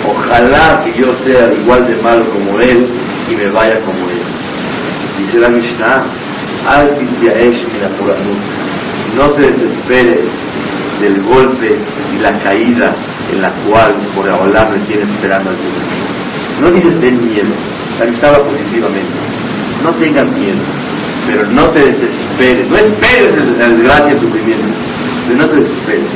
Ojalá 0.06 0.84
que 0.84 1.00
yo 1.00 1.06
sea 1.24 1.52
igual 1.52 1.86
de 1.86 1.96
malo 2.02 2.24
como 2.30 2.60
él 2.60 2.86
y 3.30 3.34
me 3.34 3.46
vaya 3.48 3.80
como 3.80 4.08
él. 4.10 4.22
Dice 5.18 5.38
la 5.38 5.48
Mishnah, 5.48 6.04
no 9.16 9.28
te 9.30 9.50
desesperes 9.50 10.26
del 11.00 11.22
golpe 11.22 11.78
y 12.14 12.18
la 12.18 12.38
caída 12.42 12.94
en 13.32 13.42
la 13.42 13.50
cual 13.66 13.96
por 14.14 14.30
hablar 14.30 14.70
me 14.70 14.84
tiene 14.86 15.04
esperando 15.04 15.50
al 15.50 15.56
Señor. 15.56 16.60
No 16.60 16.70
dices 16.70 17.00
ten 17.00 17.28
miedo, 17.28 17.54
estaba 18.04 18.38
positivamente. 18.38 19.14
No 19.82 19.90
tengas 19.96 20.30
miedo, 20.38 20.60
pero 21.26 21.46
no 21.50 21.70
te 21.70 21.80
desesperes, 21.80 22.68
no 22.68 22.76
esperes 22.76 23.58
la 23.58 23.64
desgracia 23.74 24.14
y 24.14 24.20
sufrimiento, 24.20 24.68
pero 25.26 25.38
no 25.38 25.48
te 25.48 25.56
desesperes 25.56 26.10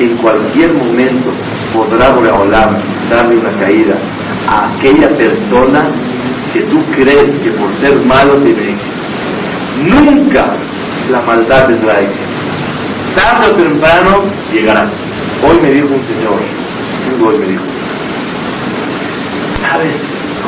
en 0.00 0.16
cualquier 0.16 0.74
momento 0.74 1.30
podrá 1.72 2.06
hablar, 2.06 2.82
darle 3.10 3.36
una 3.36 3.52
caída 3.58 3.94
a 4.48 4.74
aquella 4.74 5.08
persona 5.16 5.90
que 6.52 6.60
tú 6.62 6.78
crees 6.96 7.30
que 7.42 7.50
por 7.52 7.72
ser 7.80 7.96
malo 8.04 8.36
tiene 8.42 8.70
éxito. 8.70 8.94
Nunca 9.82 10.56
la 11.10 11.20
maldad 11.22 11.66
tendrá 11.66 12.00
éxito. 12.00 12.23
Tarde 13.14 13.62
temprano 13.62 14.24
llegará. 14.52 14.90
Hoy 15.46 15.60
me 15.60 15.70
dijo 15.70 15.88
un 15.88 16.04
señor, 16.06 16.40
hoy 17.24 17.38
me 17.38 17.46
dijo, 17.46 17.62
¿sabes, 19.62 19.94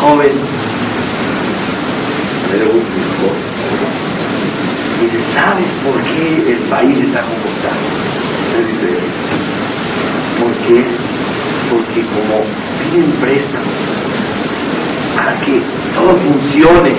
joven? 0.00 0.32
Me 4.92 5.04
dice, 5.04 5.18
¿sabes 5.34 5.70
por 5.84 6.00
qué 6.02 6.52
el 6.52 6.58
país 6.68 6.96
está 7.02 7.20
como 7.22 7.46
está? 7.56 7.70
¿Por 10.40 10.52
qué? 10.66 10.84
Porque 11.70 12.00
como 12.06 12.42
piden 12.82 13.12
préstamo 13.20 13.96
para 15.16 15.34
que 15.40 15.62
todo 15.94 16.14
funcione 16.16 16.92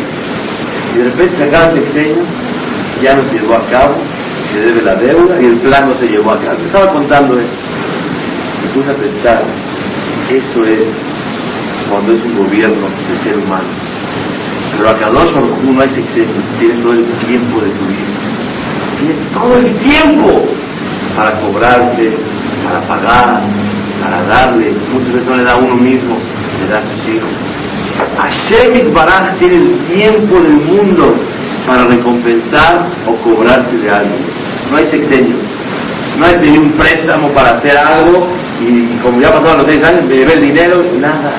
y 0.94 0.98
de 0.98 1.04
repente 1.04 1.44
acaba 1.44 1.72
el 1.72 2.26
ya 3.02 3.16
no 3.16 3.24
se 3.26 3.40
llevó 3.40 3.56
a 3.56 3.70
cabo, 3.70 3.96
se 4.54 4.60
debe 4.60 4.82
la 4.82 4.96
deuda 4.96 5.42
y 5.42 5.46
el 5.46 5.58
plan 5.58 5.90
no 5.90 5.96
se 5.96 6.08
llevó 6.08 6.32
a 6.32 6.40
cabo. 6.40 6.58
Estaba 6.66 6.94
contando 6.94 7.40
eso. 7.40 7.52
Me 8.64 8.74
puse 8.74 8.92
a 8.92 8.96
pensar, 8.96 9.44
eso 10.30 10.66
es 10.66 10.88
cuando 11.90 12.14
es 12.14 12.24
un 12.24 12.38
gobierno 12.38 12.88
de 13.10 13.18
ser 13.24 13.38
humano. 13.38 13.68
Pero 14.78 14.90
acá 14.90 15.10
dos 15.10 15.34
no 15.64 15.82
hay 15.82 15.90
sexenio, 15.90 16.36
tiene 16.60 16.82
todo 16.82 16.94
el 16.94 17.06
tiempo 17.26 17.62
de 17.62 17.70
tu 17.72 17.86
vida. 17.86 18.18
Tiene 19.00 19.16
todo 19.34 19.58
el 19.58 19.78
tiempo 19.80 20.46
para 21.16 21.40
cobrarse, 21.40 22.18
para 22.64 22.82
pagar, 22.88 23.42
para 24.02 24.24
darle. 24.24 24.76
Muchas 24.92 25.14
veces 25.14 25.28
no 25.28 25.36
le 25.36 25.44
da 25.44 25.54
a 25.54 25.58
uno 25.58 25.76
mismo, 25.76 26.18
le 26.62 26.68
da 26.68 26.80
a 26.80 26.84
sus 26.84 27.16
hijos. 27.16 27.30
Hashem 28.18 28.94
Baraj 28.94 29.38
tiene 29.40 29.56
el 29.56 29.80
tiempo 29.88 30.40
del 30.40 30.54
mundo 30.54 31.16
para 31.68 31.84
recompensar 31.84 32.90
o 33.06 33.14
cobrarse 33.18 33.78
de 33.78 33.90
algo. 33.90 34.16
No 34.72 34.78
hay 34.78 34.86
sexenio. 34.86 35.36
No 36.18 36.26
hay 36.26 36.34
tener 36.34 36.60
un 36.60 36.72
préstamo 36.72 37.30
para 37.34 37.58
hacer 37.58 37.78
algo 37.78 38.28
y, 38.62 38.98
como 39.04 39.20
ya 39.20 39.32
pasaron 39.32 39.58
los 39.58 39.68
seis 39.68 39.84
años 39.84 40.06
me 40.06 40.16
llevé 40.16 40.34
el 40.34 40.42
dinero 40.42 40.84
y 40.96 40.98
nada. 40.98 41.36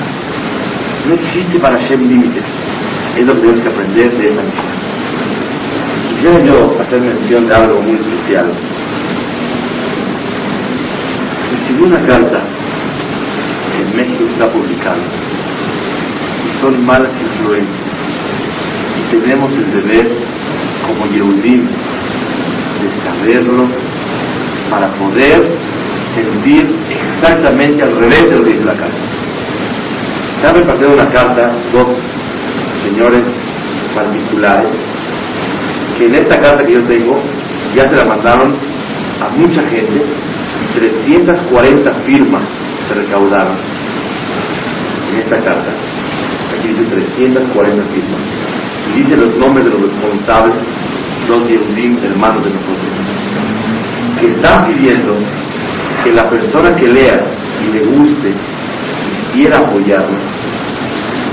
No 1.07 1.15
existe 1.15 1.59
para 1.59 1.79
Hashem 1.79 2.07
límites. 2.07 2.43
Es 3.17 3.25
lo 3.25 3.33
que 3.33 3.39
tenemos 3.41 3.61
que 3.61 3.69
aprender 3.69 4.11
de 4.11 4.29
esta 4.29 4.43
Quisiera 6.09 6.45
yo 6.45 6.79
hacer 6.79 7.01
mención 7.01 7.47
de 7.47 7.55
algo 7.55 7.81
muy 7.81 7.95
especial. 7.95 8.51
Recibí 11.51 11.81
una 11.81 12.05
carta 12.05 12.43
en 13.79 13.95
México 13.95 14.25
está 14.31 14.51
publicada 14.51 14.97
y 16.47 16.61
son 16.61 16.85
malas 16.85 17.11
influencias. 17.19 17.88
Y 18.99 19.15
tenemos 19.15 19.51
el 19.53 19.71
deber, 19.71 20.07
como 20.87 21.05
Yehudim, 21.11 21.67
de 22.81 22.89
saberlo 23.03 23.67
para 24.69 24.87
poder 24.93 25.57
sentir 26.15 26.75
exactamente 26.89 27.83
al 27.83 27.95
revés 27.95 28.29
de 28.29 28.35
lo 28.35 28.43
que 28.43 28.51
dice 28.51 28.65
la 28.65 28.75
carta. 28.75 28.97
Se 30.41 30.47
ha 30.47 30.53
repartido 30.53 30.93
una 30.93 31.09
carta 31.09 31.51
dos 31.71 31.87
señores 32.83 33.23
particulares 33.93 34.71
que 35.97 36.05
en 36.05 36.15
esta 36.15 36.39
carta 36.39 36.63
que 36.65 36.73
yo 36.73 36.83
tengo 36.83 37.21
ya 37.75 37.89
se 37.89 37.95
la 37.95 38.05
mandaron 38.05 38.55
a 39.21 39.29
mucha 39.35 39.61
gente 39.63 40.01
340 40.75 41.93
firmas 42.05 42.43
se 42.87 42.93
recaudaron 42.95 43.57
en 45.11 45.19
esta 45.19 45.37
carta. 45.37 45.71
Aquí 46.57 46.67
dice 46.69 46.83
340 46.85 47.83
firmas. 47.85 48.48
Y 48.89 49.03
dice 49.03 49.17
los 49.17 49.37
nombres 49.37 49.65
de 49.65 49.71
los 49.71 49.81
responsables, 49.81 50.55
los 51.27 51.47
Yehudim, 51.47 51.97
hermanos 52.03 52.43
de 52.43 52.49
nosotros, 52.51 52.89
que 54.19 54.27
están 54.27 54.65
pidiendo 54.65 55.15
que 56.03 56.11
la 56.11 56.29
persona 56.29 56.75
que 56.75 56.87
lea 56.87 57.21
y 57.63 57.77
le 57.77 57.85
guste 57.85 58.29
y 58.29 59.33
quiera 59.33 59.57
apoyarnos, 59.57 60.19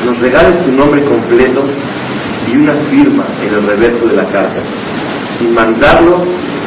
nos 0.05 0.19
regale 0.19 0.65
su 0.65 0.73
nombre 0.73 1.03
completo 1.05 1.65
y 2.47 2.57
una 2.57 2.75
firma 2.91 3.25
en 3.43 3.55
el 3.55 3.67
reverso 3.67 4.07
de 4.07 4.17
la 4.17 4.25
carta 4.27 4.63
y 5.41 5.45
mandarlo 5.47 6.25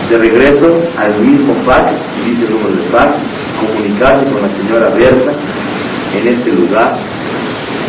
de 0.10 0.18
regreso 0.18 0.82
al 0.98 1.22
mismo 1.22 1.54
fax, 1.66 1.92
dice 2.26 2.46
el 2.46 2.52
número 2.52 2.76
de 2.76 2.90
fax, 2.90 3.18
comunicarse 3.60 4.26
con 4.32 4.42
la 4.42 4.50
señora 4.58 4.90
Berta 4.90 5.32
en 6.16 6.28
este 6.28 6.52
lugar, 6.52 6.98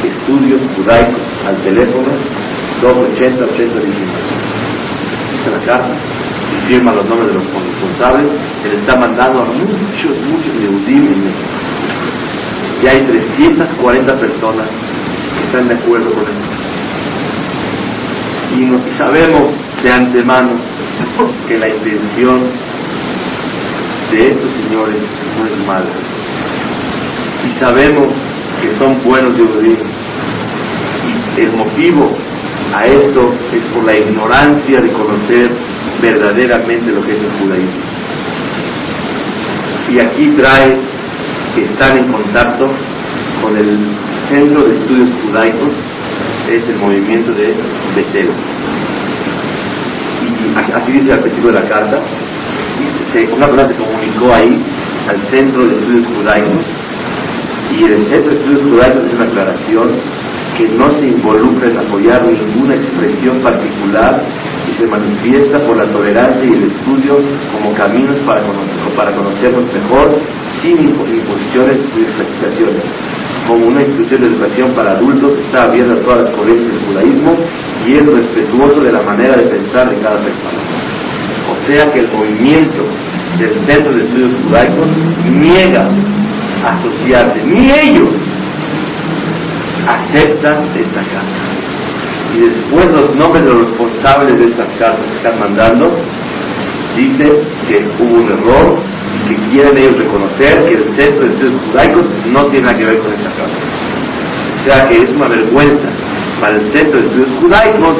estudios 0.05 0.61
judaicos 0.77 1.21
al 1.47 1.57
teléfono 1.63 2.13
280 2.81 3.45
80 3.45 3.81
Dice 5.33 5.51
la 5.51 5.59
carta 5.65 5.95
y 6.51 6.69
firma 6.69 6.93
los 6.93 7.07
nombres 7.07 7.29
de 7.29 7.35
los 7.35 7.45
responsables, 7.45 8.33
se 8.63 8.69
le 8.69 8.81
está 8.81 8.97
mandando 8.97 9.43
a 9.43 9.45
muchos, 9.45 10.19
muchos 10.27 10.53
Yehudim. 10.59 11.25
Y 12.83 12.89
hay 12.89 13.07
340 13.07 14.19
personas 14.19 14.67
que 15.37 15.45
están 15.47 15.69
de 15.69 15.75
acuerdo 15.75 16.11
con 16.13 16.23
esto. 16.23 16.51
Y 18.57 18.99
sabemos 18.99 19.53
de 19.83 19.93
antemano 19.93 20.51
que 21.49 21.59
la 21.59 21.69
intención 21.69 22.41
de 24.11 24.19
estos 24.19 24.51
señores 24.53 24.97
no 25.39 25.47
es 25.47 25.67
mala. 25.67 25.91
Y 27.47 27.51
sabemos 27.61 28.09
que 28.61 28.77
son 28.77 29.03
buenos 29.05 29.37
Yehudim. 29.37 29.77
Y 31.37 31.41
el 31.43 31.53
motivo 31.53 32.17
a 32.75 32.87
esto 32.87 33.35
es 33.53 33.63
por 33.75 33.85
la 33.85 33.97
ignorancia 33.97 34.81
de 34.81 34.93
conocer 34.93 35.51
verdaderamente 36.01 36.93
lo 36.93 37.03
que 37.03 37.17
es 37.17 37.23
el 37.23 37.31
judaísmo. 37.39 37.83
Y 39.91 39.99
aquí 39.99 40.31
trae 40.37 40.79
que 41.55 41.65
están 41.65 41.99
en 41.99 42.13
contacto 42.13 42.71
con 43.43 43.57
el 43.57 43.79
Centro 44.29 44.63
de 44.65 44.77
Estudios 44.77 45.11
Judaicos, 45.25 45.73
es 46.49 46.69
el 46.69 46.77
movimiento 46.77 47.33
de 47.33 47.55
Betel. 47.97 48.31
Y 50.23 50.73
así 50.73 50.93
dice 50.93 51.13
al 51.13 51.21
principio 51.21 51.51
de 51.51 51.61
la 51.61 51.69
carta, 51.69 52.01
una 53.35 53.47
persona 53.47 53.69
se 53.69 53.75
comunicó 53.75 54.33
ahí 54.33 54.63
al 55.09 55.37
Centro 55.37 55.65
de 55.67 55.75
Estudios 55.75 56.07
Judaicos 56.07 56.65
y 57.77 57.85
el 57.85 58.07
Centro 58.07 58.31
de 58.31 58.37
Estudios 58.37 58.63
Judaicos 58.63 59.05
es 59.07 59.15
una 59.15 59.25
aclaración 59.25 59.91
que 60.61 60.69
no 60.77 60.91
se 60.91 61.07
involucra 61.09 61.71
en 61.71 61.79
apoyar 61.79 62.27
ninguna 62.27 62.75
expresión 62.75 63.41
particular 63.41 64.23
y 64.69 64.79
se 64.79 64.87
manifiesta 64.87 65.59
por 65.61 65.77
la 65.77 65.87
tolerancia 65.91 66.45
y 66.45 66.53
el 66.53 66.65
estudio 66.65 67.17
como 67.53 67.75
caminos 67.75 68.17
para, 68.27 68.43
para 68.95 69.13
conocernos 69.17 69.65
mejor, 69.73 70.21
sin 70.61 70.77
imposiciones 70.83 71.79
y 71.97 72.03
explicaciones. 72.03 72.85
Como 73.47 73.69
una 73.69 73.81
institución 73.81 74.21
de 74.21 74.27
educación 74.29 74.73
para 74.75 74.93
adultos 74.93 75.33
está 75.47 75.63
abierta 75.65 75.95
a 75.95 76.03
todas 76.03 76.19
las 76.25 76.31
corrientes 76.33 76.67
del 76.67 76.81
judaísmo 76.87 77.39
y 77.87 77.93
es 77.95 78.07
respetuoso 78.07 78.81
de 78.81 78.93
la 78.93 79.03
manera 79.03 79.37
de 79.37 79.45
pensar 79.45 79.89
de 79.89 80.01
cada 80.03 80.19
persona. 80.19 80.61
O 81.51 81.67
sea 81.67 81.91
que 81.91 82.01
el 82.01 82.09
movimiento 82.13 82.85
del 83.39 83.55
Centro 83.65 83.93
de 83.95 84.03
Estudios 84.03 84.31
Judaicos 84.45 84.89
niega 85.25 85.89
asociarse, 86.65 87.43
ni 87.47 87.71
ellos 87.71 88.11
aceptan 89.87 90.65
esta 90.77 91.03
carta. 91.03 91.61
Y 92.35 92.41
después 92.41 92.91
los 92.93 93.15
nombres 93.17 93.45
de 93.45 93.53
los 93.53 93.69
responsables 93.69 94.39
de 94.39 94.45
estas 94.47 94.69
cartas 94.79 95.05
que 95.11 95.17
están 95.17 95.41
mandando, 95.41 95.91
dice 96.97 97.25
que 97.69 97.89
hubo 98.03 98.23
un 98.23 98.31
error 98.31 98.79
y 99.15 99.29
que 99.29 99.51
quieren 99.51 99.79
ellos 99.79 99.97
reconocer 99.99 100.63
que 100.65 100.75
el 100.75 100.85
centro 100.99 101.27
de 101.27 101.33
estudios 101.33 101.63
judaicos 101.65 102.05
no 102.27 102.47
tiene 102.47 102.67
nada 102.67 102.79
que 102.79 102.85
ver 102.85 102.99
con 103.01 103.13
esta 103.13 103.31
carta. 103.31 103.61
O 104.61 104.65
sea 104.65 104.89
que 104.89 105.03
es 105.03 105.11
una 105.11 105.29
vergüenza 105.29 105.89
para 106.41 106.57
el 106.57 106.73
centro 106.73 107.01
de 107.01 107.07
estudios 107.07 107.41
judaicos 107.41 107.97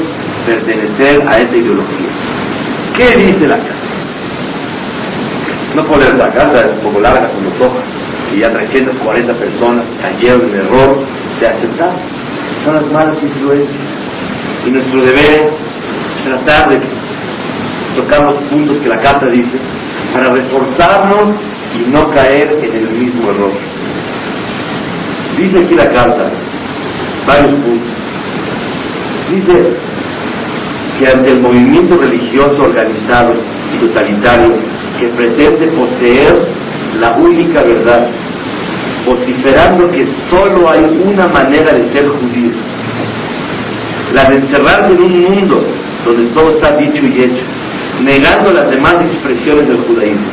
pertenecer 0.47 1.29
a 1.29 1.37
esta 1.39 1.57
ideología. 1.57 2.09
¿Qué 2.97 3.17
dice 3.19 3.47
la 3.49 3.57
carta? 3.57 3.75
No 5.75 5.85
puedo 5.85 6.01
leer 6.01 6.17
la 6.17 6.33
carta, 6.33 6.65
es 6.65 6.73
un 6.73 6.83
poco 6.83 7.01
larga 7.01 7.31
los 7.43 7.61
ojos, 7.61 7.83
y 8.35 8.41
ya 8.41 8.51
340 8.51 9.35
personas 9.35 9.87
cayeron 10.01 10.49
en 10.51 10.55
error 10.57 11.05
de 11.41 11.47
aceptar. 11.47 11.93
Son 12.65 12.75
las 12.75 12.93
malas 12.93 13.23
influencias. 13.23 13.81
Y 14.67 14.71
nuestro 14.71 15.01
deber 15.01 15.47
es 15.47 16.25
tratar 16.25 16.69
de 16.69 16.81
tocar 17.97 18.25
los 18.25 18.35
puntos 18.45 18.79
que 18.79 18.89
la 18.89 19.01
carta 19.01 19.27
dice 19.27 19.59
para 20.13 20.31
reforzarnos 20.31 21.37
y 21.75 21.91
no 21.91 22.11
caer 22.11 22.59
en 22.63 22.75
el 22.75 22.91
mismo 22.91 23.31
error. 23.31 23.53
Dice 25.39 25.59
aquí 25.65 25.75
la 25.75 25.91
carta 25.91 26.31
varios 27.27 27.55
puntos. 27.61 27.93
Dice 29.31 29.77
que 30.99 31.09
ante 31.09 31.31
el 31.31 31.41
movimiento 31.41 31.97
religioso 31.97 32.63
organizado 32.63 33.35
y 33.75 33.79
totalitario 33.79 34.53
que 34.99 35.07
pretende 35.09 35.69
poseer 35.69 36.37
la 37.01 37.17
única 37.17 37.63
verdad 37.63 38.11
vociferando 39.11 39.91
que 39.91 40.07
solo 40.31 40.71
hay 40.71 40.85
una 41.05 41.27
manera 41.29 41.75
de 41.75 41.91
ser 41.93 42.07
judío, 42.09 42.53
la 44.13 44.25
de 44.25 44.39
encerrarse 44.39 44.93
en 44.93 45.03
un 45.03 45.21
mundo 45.23 45.65
donde 46.05 46.33
todo 46.33 46.51
está 46.51 46.77
dicho 46.77 47.05
y 47.05 47.25
hecho, 47.25 47.45
negando 48.03 48.53
las 48.53 48.71
demás 48.71 48.95
expresiones 49.03 49.69
del 49.69 49.79
judaísmo. 49.79 50.27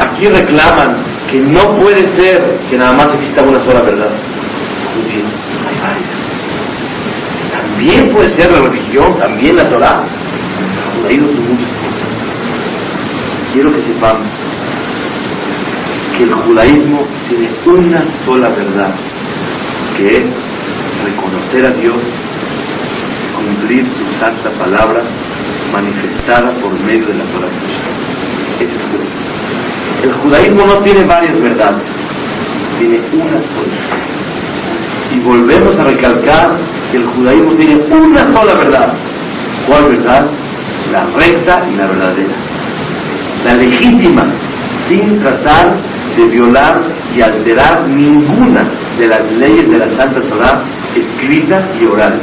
Aquí 0.00 0.26
reclaman 0.26 0.96
que 1.30 1.40
no 1.40 1.76
puede 1.76 2.04
ser 2.16 2.60
que 2.70 2.78
nada 2.78 2.92
más 2.92 3.14
exista 3.14 3.42
una 3.42 3.62
sola 3.64 3.82
verdad. 3.82 4.12
Judío, 4.94 5.24
hay 5.68 5.76
varias. 5.82 6.18
También 7.52 8.14
puede 8.14 8.28
ser 8.30 8.52
la 8.52 8.60
religión, 8.60 9.18
también 9.18 9.56
la 9.56 9.68
Torah. 9.68 10.04
El 10.94 11.00
judaísmo 11.00 11.26
son 11.28 11.48
muchas 11.50 11.70
cosas. 11.70 12.08
Quiero 13.52 13.74
que 13.74 13.82
sepamos 13.82 14.47
que 16.18 16.24
el 16.24 16.32
judaísmo 16.34 17.06
tiene 17.28 17.48
una 17.64 18.02
sola 18.24 18.48
verdad, 18.48 18.92
que 19.96 20.08
es 20.08 20.26
reconocer 21.04 21.64
a 21.64 21.70
Dios, 21.80 22.02
cumplir 23.36 23.86
su 23.86 24.18
santa 24.18 24.50
palabra 24.58 25.04
manifestada 25.72 26.50
por 26.60 26.72
medio 26.80 27.06
de 27.06 27.14
la 27.14 27.24
Torah. 27.24 27.48
Es 28.52 28.62
el. 28.62 30.08
El 30.08 30.12
judaísmo 30.14 30.66
no 30.66 30.82
tiene 30.82 31.04
varias 31.04 31.40
verdades, 31.40 31.84
tiene 32.78 33.00
una 33.12 33.40
sola. 33.40 33.78
Y 35.14 35.20
volvemos 35.20 35.76
a 35.78 35.84
recalcar 35.84 36.58
que 36.90 36.96
el 36.96 37.06
judaísmo 37.06 37.52
tiene 37.54 37.76
una 37.76 38.22
sola 38.32 38.54
verdad. 38.54 38.92
¿Cuál 39.68 39.84
verdad? 39.96 40.26
La 40.90 41.06
recta 41.06 41.64
y 41.70 41.76
la 41.76 41.86
verdadera. 41.86 42.34
La 43.44 43.54
legítima, 43.54 44.24
sin 44.88 45.18
tratar 45.20 45.87
de 46.18 46.26
violar 46.26 46.82
y 47.14 47.22
alterar 47.22 47.88
ninguna 47.88 48.68
de 48.98 49.06
las 49.06 49.32
leyes 49.32 49.70
de 49.70 49.78
la 49.78 49.96
Santa 49.96 50.20
Torah 50.22 50.64
escritas 50.94 51.64
y 51.80 51.86
orales. 51.86 52.22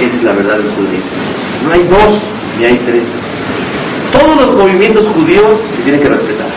Esa 0.00 0.16
es 0.16 0.22
la 0.22 0.32
verdad 0.32 0.56
del 0.56 0.70
judaísmo. 0.74 1.10
No 1.64 1.72
hay 1.72 1.86
dos 1.86 2.22
ni 2.58 2.64
hay 2.64 2.78
tres. 2.86 3.04
Todos 4.12 4.46
los 4.46 4.56
movimientos 4.56 5.06
judíos 5.08 5.60
se 5.76 5.82
tienen 5.82 6.00
que 6.00 6.08
respetar. 6.08 6.48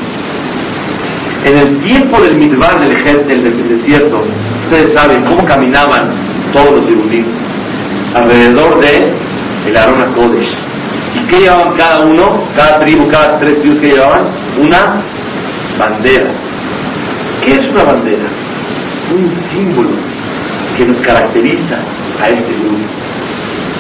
En 1.43 1.57
el 1.57 1.83
tiempo 1.83 2.21
del 2.21 2.37
midbar 2.37 2.79
del 2.79 2.95
ejército 2.97 3.27
del 3.27 3.79
desierto, 3.79 4.21
ustedes 4.65 4.93
saben 4.97 5.23
cómo 5.25 5.45
caminaban 5.45 6.09
todos 6.53 6.71
los 6.71 6.85
judíos 6.85 7.27
alrededor 8.13 8.79
de 8.81 9.13
el 9.67 9.77
Arona 9.77 10.13
Kodesh. 10.15 10.57
¿Y 11.15 11.27
qué 11.27 11.37
llevaban 11.41 11.77
cada 11.77 12.05
uno? 12.05 12.43
Cada 12.55 12.79
tribu, 12.79 13.09
cada 13.09 13.39
tres 13.39 13.59
tribus 13.61 13.79
que 13.79 13.87
llevaban? 13.87 14.27
Una 14.57 15.01
bandera. 15.77 16.46
¿Qué 17.47 17.53
es 17.53 17.65
una 17.67 17.81
bandera? 17.85 18.27
Un 19.15 19.31
símbolo 19.49 19.95
que 20.75 20.85
nos 20.85 20.99
caracteriza 20.99 21.77
a 22.21 22.27
este 22.27 22.53
grupo. 22.55 22.83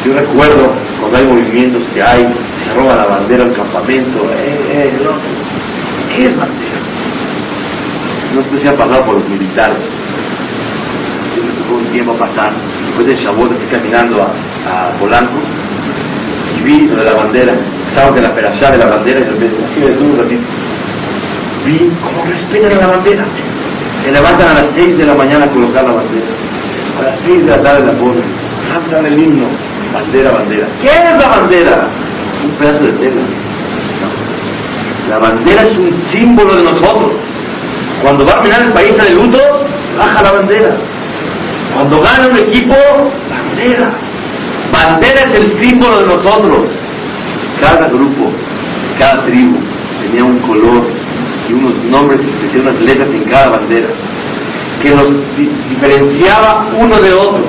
Yo 0.05 0.13
recuerdo 0.13 0.73
cuando 1.01 1.17
hay 1.17 1.23
movimientos 1.25 1.83
que 1.93 2.01
hay, 2.01 2.33
se 2.63 2.73
roba 2.75 2.95
la 2.95 3.07
bandera 3.07 3.43
al 3.43 3.53
campamento, 3.53 4.23
eh, 4.31 4.57
eh, 4.71 4.97
¿qué 6.15 6.27
es 6.27 6.37
bandera? 6.37 6.79
No 8.35 8.41
sé 8.43 8.57
si 8.57 8.67
ha 8.69 8.71
pasado 8.71 9.05
por 9.05 9.19
los 9.19 9.29
militares. 9.29 9.83
Yo 11.35 11.43
me 11.43 11.51
tocó 11.51 11.75
un 11.75 11.91
tiempo 11.91 12.13
pasar, 12.13 12.53
después 12.85 13.05
de 13.05 13.15
Shavuot, 13.15 13.51
estoy 13.51 13.67
caminando 13.67 14.23
a, 14.23 14.91
a 14.91 14.97
Polanco 14.97 15.41
y 16.57 16.63
vi 16.63 16.87
lo 16.87 16.95
de 16.95 17.03
la 17.03 17.15
bandera. 17.15 17.53
Estaban 17.89 18.15
de 18.15 18.21
la 18.21 18.33
perashá 18.33 18.71
de 18.71 18.77
la 18.77 18.85
bandera 18.85 19.19
y 19.19 19.23
de 19.23 19.29
repente, 19.31 19.65
así 19.69 19.79
me 19.81 19.87
detuve 19.87 20.09
un 20.13 20.19
ratito. 20.19 20.41
Vi 21.65 21.91
cómo 22.01 22.23
respetan 22.23 22.71
a 22.71 22.75
la 22.75 22.87
bandera. 22.87 23.25
Se 24.07 24.13
levantan 24.13 24.55
a 24.55 24.61
las 24.61 24.73
6 24.73 24.97
de 24.99 25.05
la 25.05 25.15
mañana 25.15 25.43
a 25.43 25.49
colocar 25.49 25.83
la 25.83 25.91
bandera. 25.91 26.27
A 26.97 27.01
las 27.03 27.19
6 27.25 27.45
de 27.45 27.51
la 27.51 27.61
tarde 27.61 27.91
la 27.91 27.99
ponen. 27.99 28.23
Cantan 28.71 29.05
el 29.05 29.19
himno. 29.19 29.49
Bandera, 29.93 30.31
bandera. 30.31 30.67
¿Qué 30.81 30.87
es 30.87 31.21
la 31.21 31.27
bandera? 31.27 31.89
Un 32.45 32.51
pedazo 32.51 32.85
de 32.85 32.91
tela. 32.93 33.21
La 35.09 35.17
bandera 35.17 35.61
es 35.63 35.77
un 35.77 36.01
símbolo 36.09 36.55
de 36.55 36.63
nosotros. 36.63 37.15
Cuando 38.01 38.23
va 38.23 38.35
a 38.35 38.43
mirar 38.43 38.61
el 38.61 38.71
país 38.71 38.95
de 38.95 39.13
luto, 39.13 39.39
baja 39.97 40.23
la 40.23 40.31
bandera. 40.31 40.77
Cuando 41.73 41.99
gana 41.99 42.27
un 42.29 42.37
equipo, 42.37 42.75
bandera. 43.29 43.91
Bandera 44.71 45.19
es 45.27 45.35
el 45.35 45.59
símbolo 45.59 45.99
de 45.99 46.07
nosotros. 46.07 46.67
Cada 47.59 47.89
grupo, 47.89 48.31
cada 48.97 49.25
tribu 49.25 49.57
tenía 50.01 50.23
un 50.23 50.39
color 50.39 51.06
y 51.49 51.53
unos 51.53 51.75
nombres 51.85 52.19
especiales, 52.21 52.71
unas 52.71 52.81
letras 52.81 53.09
en 53.09 53.23
cada 53.25 53.49
bandera, 53.49 53.89
que 54.81 54.89
los 54.89 55.09
diferenciaba 55.69 56.69
uno 56.77 56.99
de 56.99 57.13
otro. 57.13 57.43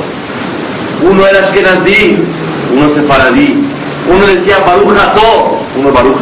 Uno 1.03 1.27
era 1.27 1.41
Ashkenazí, 1.41 2.17
uno 2.75 2.89
Sefaradí, 2.95 3.55
uno 4.09 4.27
decía 4.27 4.59
Baruch 4.67 4.89
uno 5.77 5.93
Baruch 5.93 6.17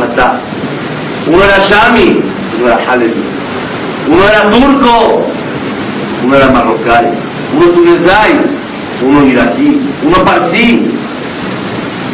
uno 1.29 1.43
era 1.43 1.59
Shami, 1.59 2.21
uno 2.59 2.67
era 2.67 2.79
Halevi, 2.87 3.25
uno 4.09 4.25
era 4.25 4.51
turco, 4.51 5.27
uno 6.25 6.37
era 6.37 6.51
marroquí, 6.51 6.91
uno 7.55 7.67
tunezai, 7.73 8.33
uno 9.03 9.27
iraquí, 9.27 9.81
uno 10.05 10.17
parsí, 10.25 10.89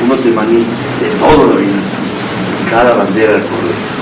uno 0.05 0.17
temaní, 0.17 0.67
de 1.01 1.11
todo 1.19 1.47
lo 1.47 1.57
vida. 1.57 1.83
Cada 2.71 2.95
bandera 2.95 3.33
del 3.33 3.43
correcto. 3.43 4.02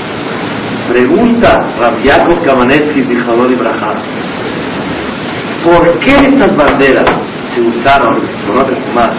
Pregunta 0.90 1.55
Rabiakov 1.79 2.42
Kamanetsky 2.44 3.03
Dijador 3.03 3.48
Ibrahim, 3.53 3.94
¿por 5.62 5.98
qué 6.00 6.16
estas 6.16 6.57
banderas 6.57 7.07
se 7.55 7.61
usaron 7.61 8.18
con 8.44 8.59
otras 8.59 8.81
más 8.92 9.14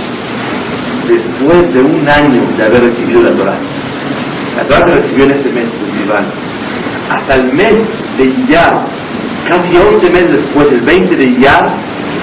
después 1.08 1.74
de 1.74 1.80
un 1.80 2.10
año 2.10 2.44
de 2.58 2.66
haber 2.66 2.84
recibido 2.84 3.22
la 3.22 3.32
Torah? 3.38 3.58
La 4.58 4.68
Torah 4.68 4.86
se 4.86 4.96
recibió 4.96 5.24
en 5.24 5.32
este 5.32 5.50
mes 5.50 5.68
de 5.72 5.98
Sivan. 5.98 6.26
Hasta 7.10 7.36
el 7.36 7.54
mes 7.54 7.76
de 8.18 8.26
Iyar, 8.26 8.86
casi 9.48 9.78
11 9.78 10.10
meses 10.10 10.32
después, 10.44 10.70
el 10.74 10.82
20 10.82 11.16
de 11.16 11.24
Iyar, 11.24 11.78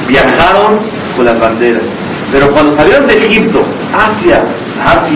viajaron 0.07 0.79
con 1.17 1.25
las 1.25 1.41
banderas. 1.41 1.85
Pero 2.31 2.51
cuando 2.53 2.77
salieron 2.77 3.07
de 3.07 3.15
Egipto 3.15 3.63
hacia 3.95 4.45
Har 4.85 5.09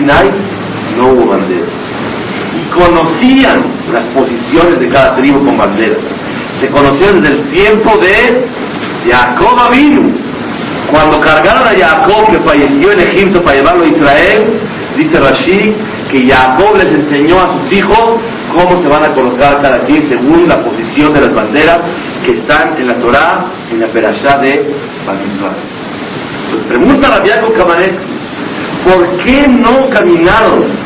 no 0.97 1.09
hubo 1.09 1.27
banderas. 1.27 1.92
Conocían 2.73 3.63
las 3.91 4.07
posiciones 4.09 4.79
de 4.79 4.87
cada 4.89 5.15
tribu 5.15 5.45
con 5.45 5.57
banderas. 5.57 5.99
Se 6.59 6.67
conocían 6.69 7.21
desde 7.21 7.35
el 7.35 7.51
tiempo 7.51 7.97
de 7.99 8.47
Jacob 9.09 9.59
Avinu. 9.59 10.15
Cuando 10.89 11.19
cargaron 11.19 11.67
a 11.67 11.71
Jacob, 11.71 12.31
que 12.31 12.39
falleció 12.39 12.91
en 12.91 12.99
Egipto, 13.01 13.41
para 13.41 13.57
llevarlo 13.57 13.83
a 13.83 13.87
Israel, 13.87 14.59
dice 14.97 15.19
Rashi 15.19 15.75
que 16.11 16.29
Jacob 16.29 16.75
les 16.77 16.93
enseñó 16.93 17.37
a 17.39 17.59
sus 17.59 17.73
hijos 17.73 18.19
cómo 18.53 18.81
se 18.81 18.87
van 18.87 19.03
a 19.03 19.13
colocar 19.15 19.61
cada 19.61 19.79
quien 19.85 20.07
según 20.07 20.47
la 20.47 20.61
posición 20.63 21.11
de 21.13 21.21
las 21.21 21.33
banderas 21.33 21.79
que 22.23 22.33
están 22.33 22.77
en 22.77 22.87
la 22.87 22.95
Torah, 22.99 23.45
en 23.71 23.79
la 23.79 23.87
Perashá 23.87 24.37
de 24.37 24.75
Bamidbar. 25.07 25.55
Pues 26.51 26.63
pregunta 26.65 27.07
a 27.09 27.27
Jacob 27.27 27.53
Kamaret, 27.53 27.97
¿por 28.83 29.17
qué 29.23 29.47
no 29.47 29.89
caminaron 29.89 30.82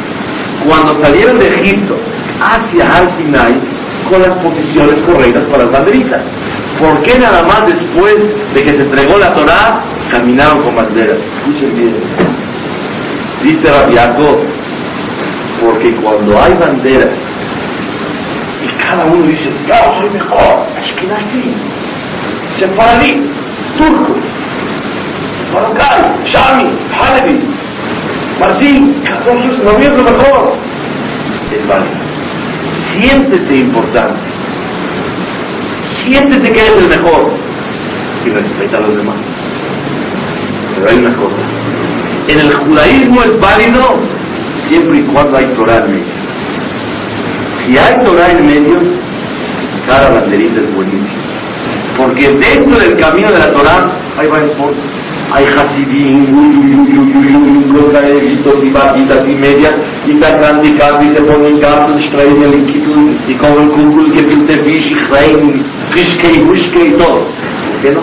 cuando 0.66 1.04
salieron 1.04 1.40
de 1.40 1.48
Egipto 1.48 1.98
hacia 2.42 2.86
Al 2.86 3.18
Sinai 3.18 3.60
con 4.10 4.22
las 4.22 4.38
posiciones 4.40 5.02
correctas 5.02 5.44
para 5.46 5.64
las 5.64 5.72
banderitas? 5.72 6.22
¿Por 6.80 7.02
qué 7.02 7.18
nada 7.20 7.44
más 7.44 7.66
después 7.68 8.16
de 8.54 8.64
que 8.64 8.70
se 8.70 8.84
entregó 8.84 9.18
la 9.18 9.34
Torah 9.34 9.84
caminaron 10.12 10.64
con 10.64 10.76
banderas? 10.76 11.18
Escuchen 11.38 11.76
bien. 11.76 11.96
Dice 13.44 13.72
Rabiaco, 13.72 14.42
porque 15.62 15.96
cuando 15.96 16.40
hay 16.42 16.54
banderas 16.58 17.10
y 18.64 18.68
cada 18.82 19.06
uno 19.06 19.24
dice, 19.24 19.52
yo 19.68 19.76
soy 20.00 20.10
mejor, 20.10 20.68
Ashkenazi, 20.80 21.54
Sefaradí, 22.60 23.30
Turco, 23.78 24.16
Marocay, 25.54 26.24
Shami, 26.26 26.78
Halevi, 27.00 27.40
Marcí, 28.40 28.94
todos 29.24 29.58
no 29.64 29.80
es 29.80 29.98
lo 29.98 30.04
mejor. 30.04 30.54
Es 31.52 31.68
válido. 31.68 32.08
Siéntete 32.94 33.56
importante. 33.56 34.20
Siéntete 36.04 36.52
que 36.52 36.62
eres 36.62 36.82
el 36.82 36.90
mejor 36.90 37.32
y 38.26 38.30
respeta 38.30 38.78
a 38.78 38.82
los 38.82 38.98
demás. 38.98 39.16
Pero 40.76 40.90
hay 40.90 40.98
una 40.98 41.16
cosa. 41.16 41.36
En 42.28 42.40
el 42.40 42.54
judaísmo 42.54 43.24
es 43.24 43.40
válido 43.40 44.00
siempre 44.68 45.00
y 45.00 45.04
cuando 45.04 45.38
hay 45.38 45.46
Torah 45.56 45.78
en 45.78 45.92
medio. 45.92 46.14
Si 47.66 47.78
hay 47.78 48.06
Torah 48.06 48.32
en 48.32 48.46
medio, 48.46 48.80
cada 49.88 50.10
banderita 50.10 50.60
es 50.60 50.76
buenísima. 50.76 51.08
Porque 51.98 52.30
dentro 52.30 52.80
del 52.80 52.98
camino 52.98 53.32
de 53.32 53.40
la 53.40 53.52
Torah 53.52 53.92
hay 54.20 54.28
varias 54.28 54.52
cosas. 54.58 55.07
Hay 55.30 55.46
Hasidim, 55.46 56.26
gritos 57.92 58.64
y 58.64 58.70
bajitas 58.70 59.28
y 59.28 59.34
medias, 59.34 59.74
y 60.06 60.14
perpendicadas 60.14 61.04
y 61.04 61.08
se 61.10 61.22
ponen 61.24 61.60
gatos, 61.60 62.02
streiten 62.06 62.44
el 62.44 63.28
y 63.28 63.34
comen 63.36 63.70
kugel, 63.70 64.14
gefilte 64.14 64.64
fish, 64.64 64.92
y 64.92 64.96
rein, 65.12 65.66
fischke 65.94 66.42
huschke 66.44 66.88
y 66.88 66.92
todo. 66.92 67.28
¿Por 67.28 67.82
qué 67.82 67.92
no? 67.92 68.02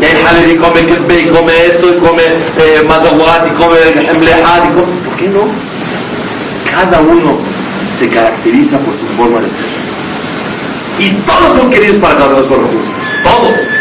Y 0.00 0.04
hay 0.04 0.22
Halil 0.22 0.52
y 0.52 0.58
come 0.58 0.80
ketbe 0.82 1.20
y 1.20 1.28
come 1.30 1.52
esto 1.52 1.88
y 1.88 1.98
come 2.00 2.22
eh, 2.22 2.82
y 2.82 3.54
come 3.54 3.76
hemlehad 4.10 4.64
y 4.64 4.74
come... 4.74 4.92
¿Por 5.04 5.16
qué 5.16 5.28
no? 5.28 5.46
Cada 6.70 7.00
uno 7.00 7.38
se 7.98 8.08
caracteriza 8.10 8.78
por 8.78 8.94
su 8.98 9.06
forma 9.16 9.40
de 9.40 9.48
ser. 9.48 9.84
Y 10.98 11.10
todos 11.22 11.52
son 11.58 11.70
queridos 11.70 11.98
para 11.98 12.16
cada 12.16 12.36
uno 12.36 12.48
por 12.48 12.58
Todos. 12.58 13.73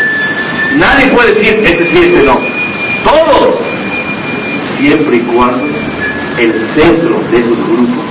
Nadie 0.78 1.08
puede 1.12 1.34
decir 1.34 1.60
este 1.64 1.86
sí, 1.86 2.00
este 2.04 2.24
no. 2.24 2.36
Todos. 3.04 3.56
Siempre 4.78 5.18
y 5.18 5.20
cuando 5.22 5.66
el 6.38 6.54
centro 6.74 7.20
de 7.32 7.40
esos 7.40 7.58
grupos 7.58 8.06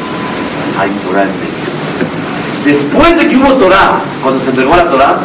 hay 0.79 0.91
Torah. 1.05 1.29
Después 2.65 3.17
de 3.17 3.29
que 3.29 3.37
hubo 3.37 3.55
Torah, 3.55 4.03
cuando 4.23 4.43
se 4.45 4.51
entregó 4.51 4.77
la 4.77 4.85
Torah, 4.85 5.21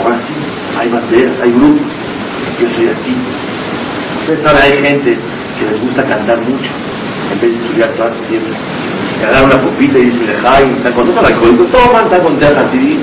ahora 0.00 0.20
sí, 0.26 0.34
hay 0.78 0.88
banderas, 0.88 1.40
hay 1.42 1.50
grupos. 1.50 1.86
Yo 2.60 2.68
soy 2.70 2.88
así. 2.88 3.16
Ustedes 4.20 4.40
saben, 4.42 4.62
hay 4.62 4.90
gente 4.90 5.18
que 5.58 5.66
les 5.66 5.80
gusta 5.80 6.04
cantar 6.04 6.38
mucho 6.42 6.70
en 7.32 7.40
vez 7.40 7.50
de 7.50 7.64
estudiar 7.64 7.90
todo 7.90 8.08
el 8.08 8.28
tiempo. 8.28 8.48
Agarrar 9.18 9.44
una 9.44 9.58
copita 9.58 9.98
y 9.98 10.04
dicen, 10.04 10.26
Jaime, 10.42 10.90
cuando 10.94 11.12
son 11.12 11.26
alcohólicos, 11.26 11.70
toman, 11.70 12.04
están 12.04 12.22
con 12.22 12.58
así. 12.58 12.98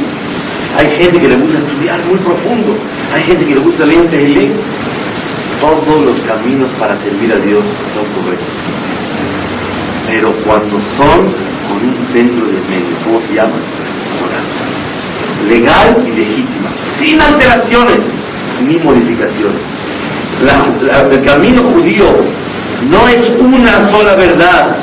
Hay 0.78 0.90
gente 0.98 1.20
que 1.20 1.28
le 1.28 1.36
gusta 1.36 1.58
estudiar 1.58 2.00
muy 2.06 2.18
profundo. 2.20 2.76
Hay 3.14 3.24
gente 3.24 3.46
que 3.46 3.56
le 3.56 3.62
gusta 3.62 3.86
leer 3.86 4.10
Tehillim. 4.10 4.54
Todos 5.60 6.06
los 6.06 6.20
caminos 6.22 6.72
para 6.80 7.00
servir 7.02 7.34
a 7.34 7.40
Dios 7.40 7.64
son 7.94 8.06
correctos. 8.16 8.48
Pero 10.08 10.34
cuando 10.44 10.80
son 10.98 11.34
con 11.68 11.88
un 11.88 12.14
centro 12.14 12.46
de 12.48 12.60
medio, 12.68 12.96
¿cómo 13.04 13.22
se 13.22 13.34
llama? 13.34 13.58
Legal 15.48 16.04
y 16.08 16.12
legítima, 16.12 16.70
sin 17.00 17.20
alteraciones 17.20 18.00
ni 18.66 18.78
modificaciones. 18.78 19.62
el 21.12 21.26
camino 21.26 21.64
judío 21.64 22.08
no 22.90 23.08
es 23.08 23.30
una 23.40 23.92
sola 23.92 24.16
verdad. 24.16 24.78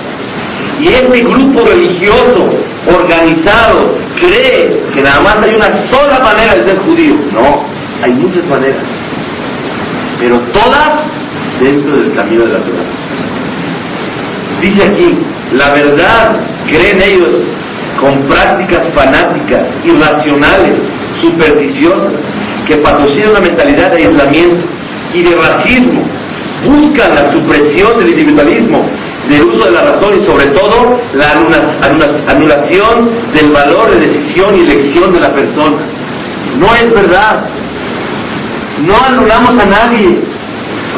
Y 0.81 0.89
este 0.89 1.23
grupo 1.23 1.65
religioso 1.65 2.49
organizado 2.87 4.08
cree 4.21 4.83
que 4.95 5.01
nada 5.03 5.21
más 5.21 5.43
hay 5.43 5.55
una 5.55 5.91
sola 5.91 6.19
manera 6.21 6.55
de 6.55 6.65
ser 6.65 6.79
judío. 6.81 7.15
No, 7.33 7.65
hay 8.03 8.13
muchas 8.13 8.47
maneras. 8.47 8.85
Pero 10.19 10.39
todas 10.53 11.05
dentro 11.61 11.99
del 11.99 12.13
camino 12.15 12.45
de 12.45 12.53
la 12.53 12.65
Torah. 12.65 12.85
Dice 14.61 14.83
aquí, 14.83 15.19
la 15.53 15.73
verdad, 15.73 16.41
creen 16.67 17.01
ellos, 17.01 17.43
con 18.01 18.23
prácticas 18.29 18.89
fanáticas, 18.95 19.67
irracionales, 19.85 20.81
supersticiosas, 21.21 22.13
que 22.67 22.77
patrocinan 22.77 23.31
una 23.31 23.41
mentalidad 23.41 23.93
de 23.93 24.07
aislamiento 24.07 24.67
y 25.15 25.23
de 25.23 25.37
racismo, 25.37 26.03
buscan 26.67 27.15
la 27.15 27.33
supresión 27.33 27.99
del 27.99 28.11
individualismo, 28.11 28.85
del 29.29 29.45
uso 29.45 29.67
de 29.67 29.73
la 29.73 29.83
razón 29.83 30.21
y 30.21 30.27
sobre 30.27 30.47
todo 30.47 30.99
la 31.15 31.33
anulación 32.29 33.11
del 33.35 33.51
valor 33.51 33.91
de 33.91 34.07
decisión 34.07 34.57
y 34.57 34.61
elección 34.61 35.13
de 35.13 35.21
la 35.21 35.33
persona. 35.33 35.87
No 36.59 36.67
es 36.75 36.91
verdad. 36.93 37.49
No 38.87 38.95
anulamos 39.05 39.51
a 39.51 39.67
nadie. 39.67 40.21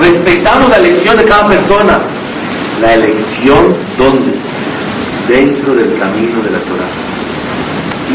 Respetamos 0.01 0.71
la 0.71 0.77
elección 0.77 1.17
de 1.17 1.25
cada 1.25 1.49
persona. 1.49 2.01
La 2.81 2.95
elección, 2.95 3.77
¿dónde? 3.99 4.39
Dentro 5.29 5.75
del 5.75 5.99
camino 5.99 6.43
de 6.43 6.51
la 6.51 6.59
Torah. 6.61 6.91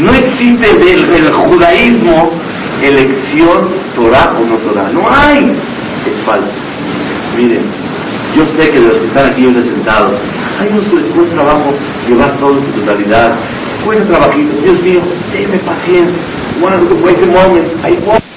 No 0.00 0.10
existe 0.12 0.78
del, 0.78 1.10
del 1.10 1.32
judaísmo 1.32 2.30
elección 2.82 3.68
Torah 3.94 4.36
o 4.38 4.44
no 4.44 4.56
Torah. 4.58 4.88
No 4.90 5.08
hay. 5.08 5.52
Es 6.06 6.24
falso. 6.24 6.52
Miren, 7.36 7.64
yo 8.34 8.44
sé 8.44 8.70
que 8.70 8.80
de 8.80 8.88
los 8.88 8.98
que 8.98 9.06
están 9.06 9.26
aquí 9.30 9.46
hoy 9.46 9.54
sentados, 9.54 10.20
hay 10.58 10.68
unos 10.72 10.88
que 10.88 10.96
les 10.96 11.12
cuesta 11.12 11.36
trabajo 11.36 11.74
llevar 12.08 12.38
todo 12.38 12.58
en 12.58 12.66
su 12.66 12.80
totalidad. 12.80 13.38
Cuesta 13.84 14.06
trabajito. 14.06 14.56
Dios 14.62 14.82
mío, 14.82 15.00
déme 15.32 15.58
paciencia. 15.58 16.20
One 16.62 16.74
of 16.74 16.88
the 16.88 18.35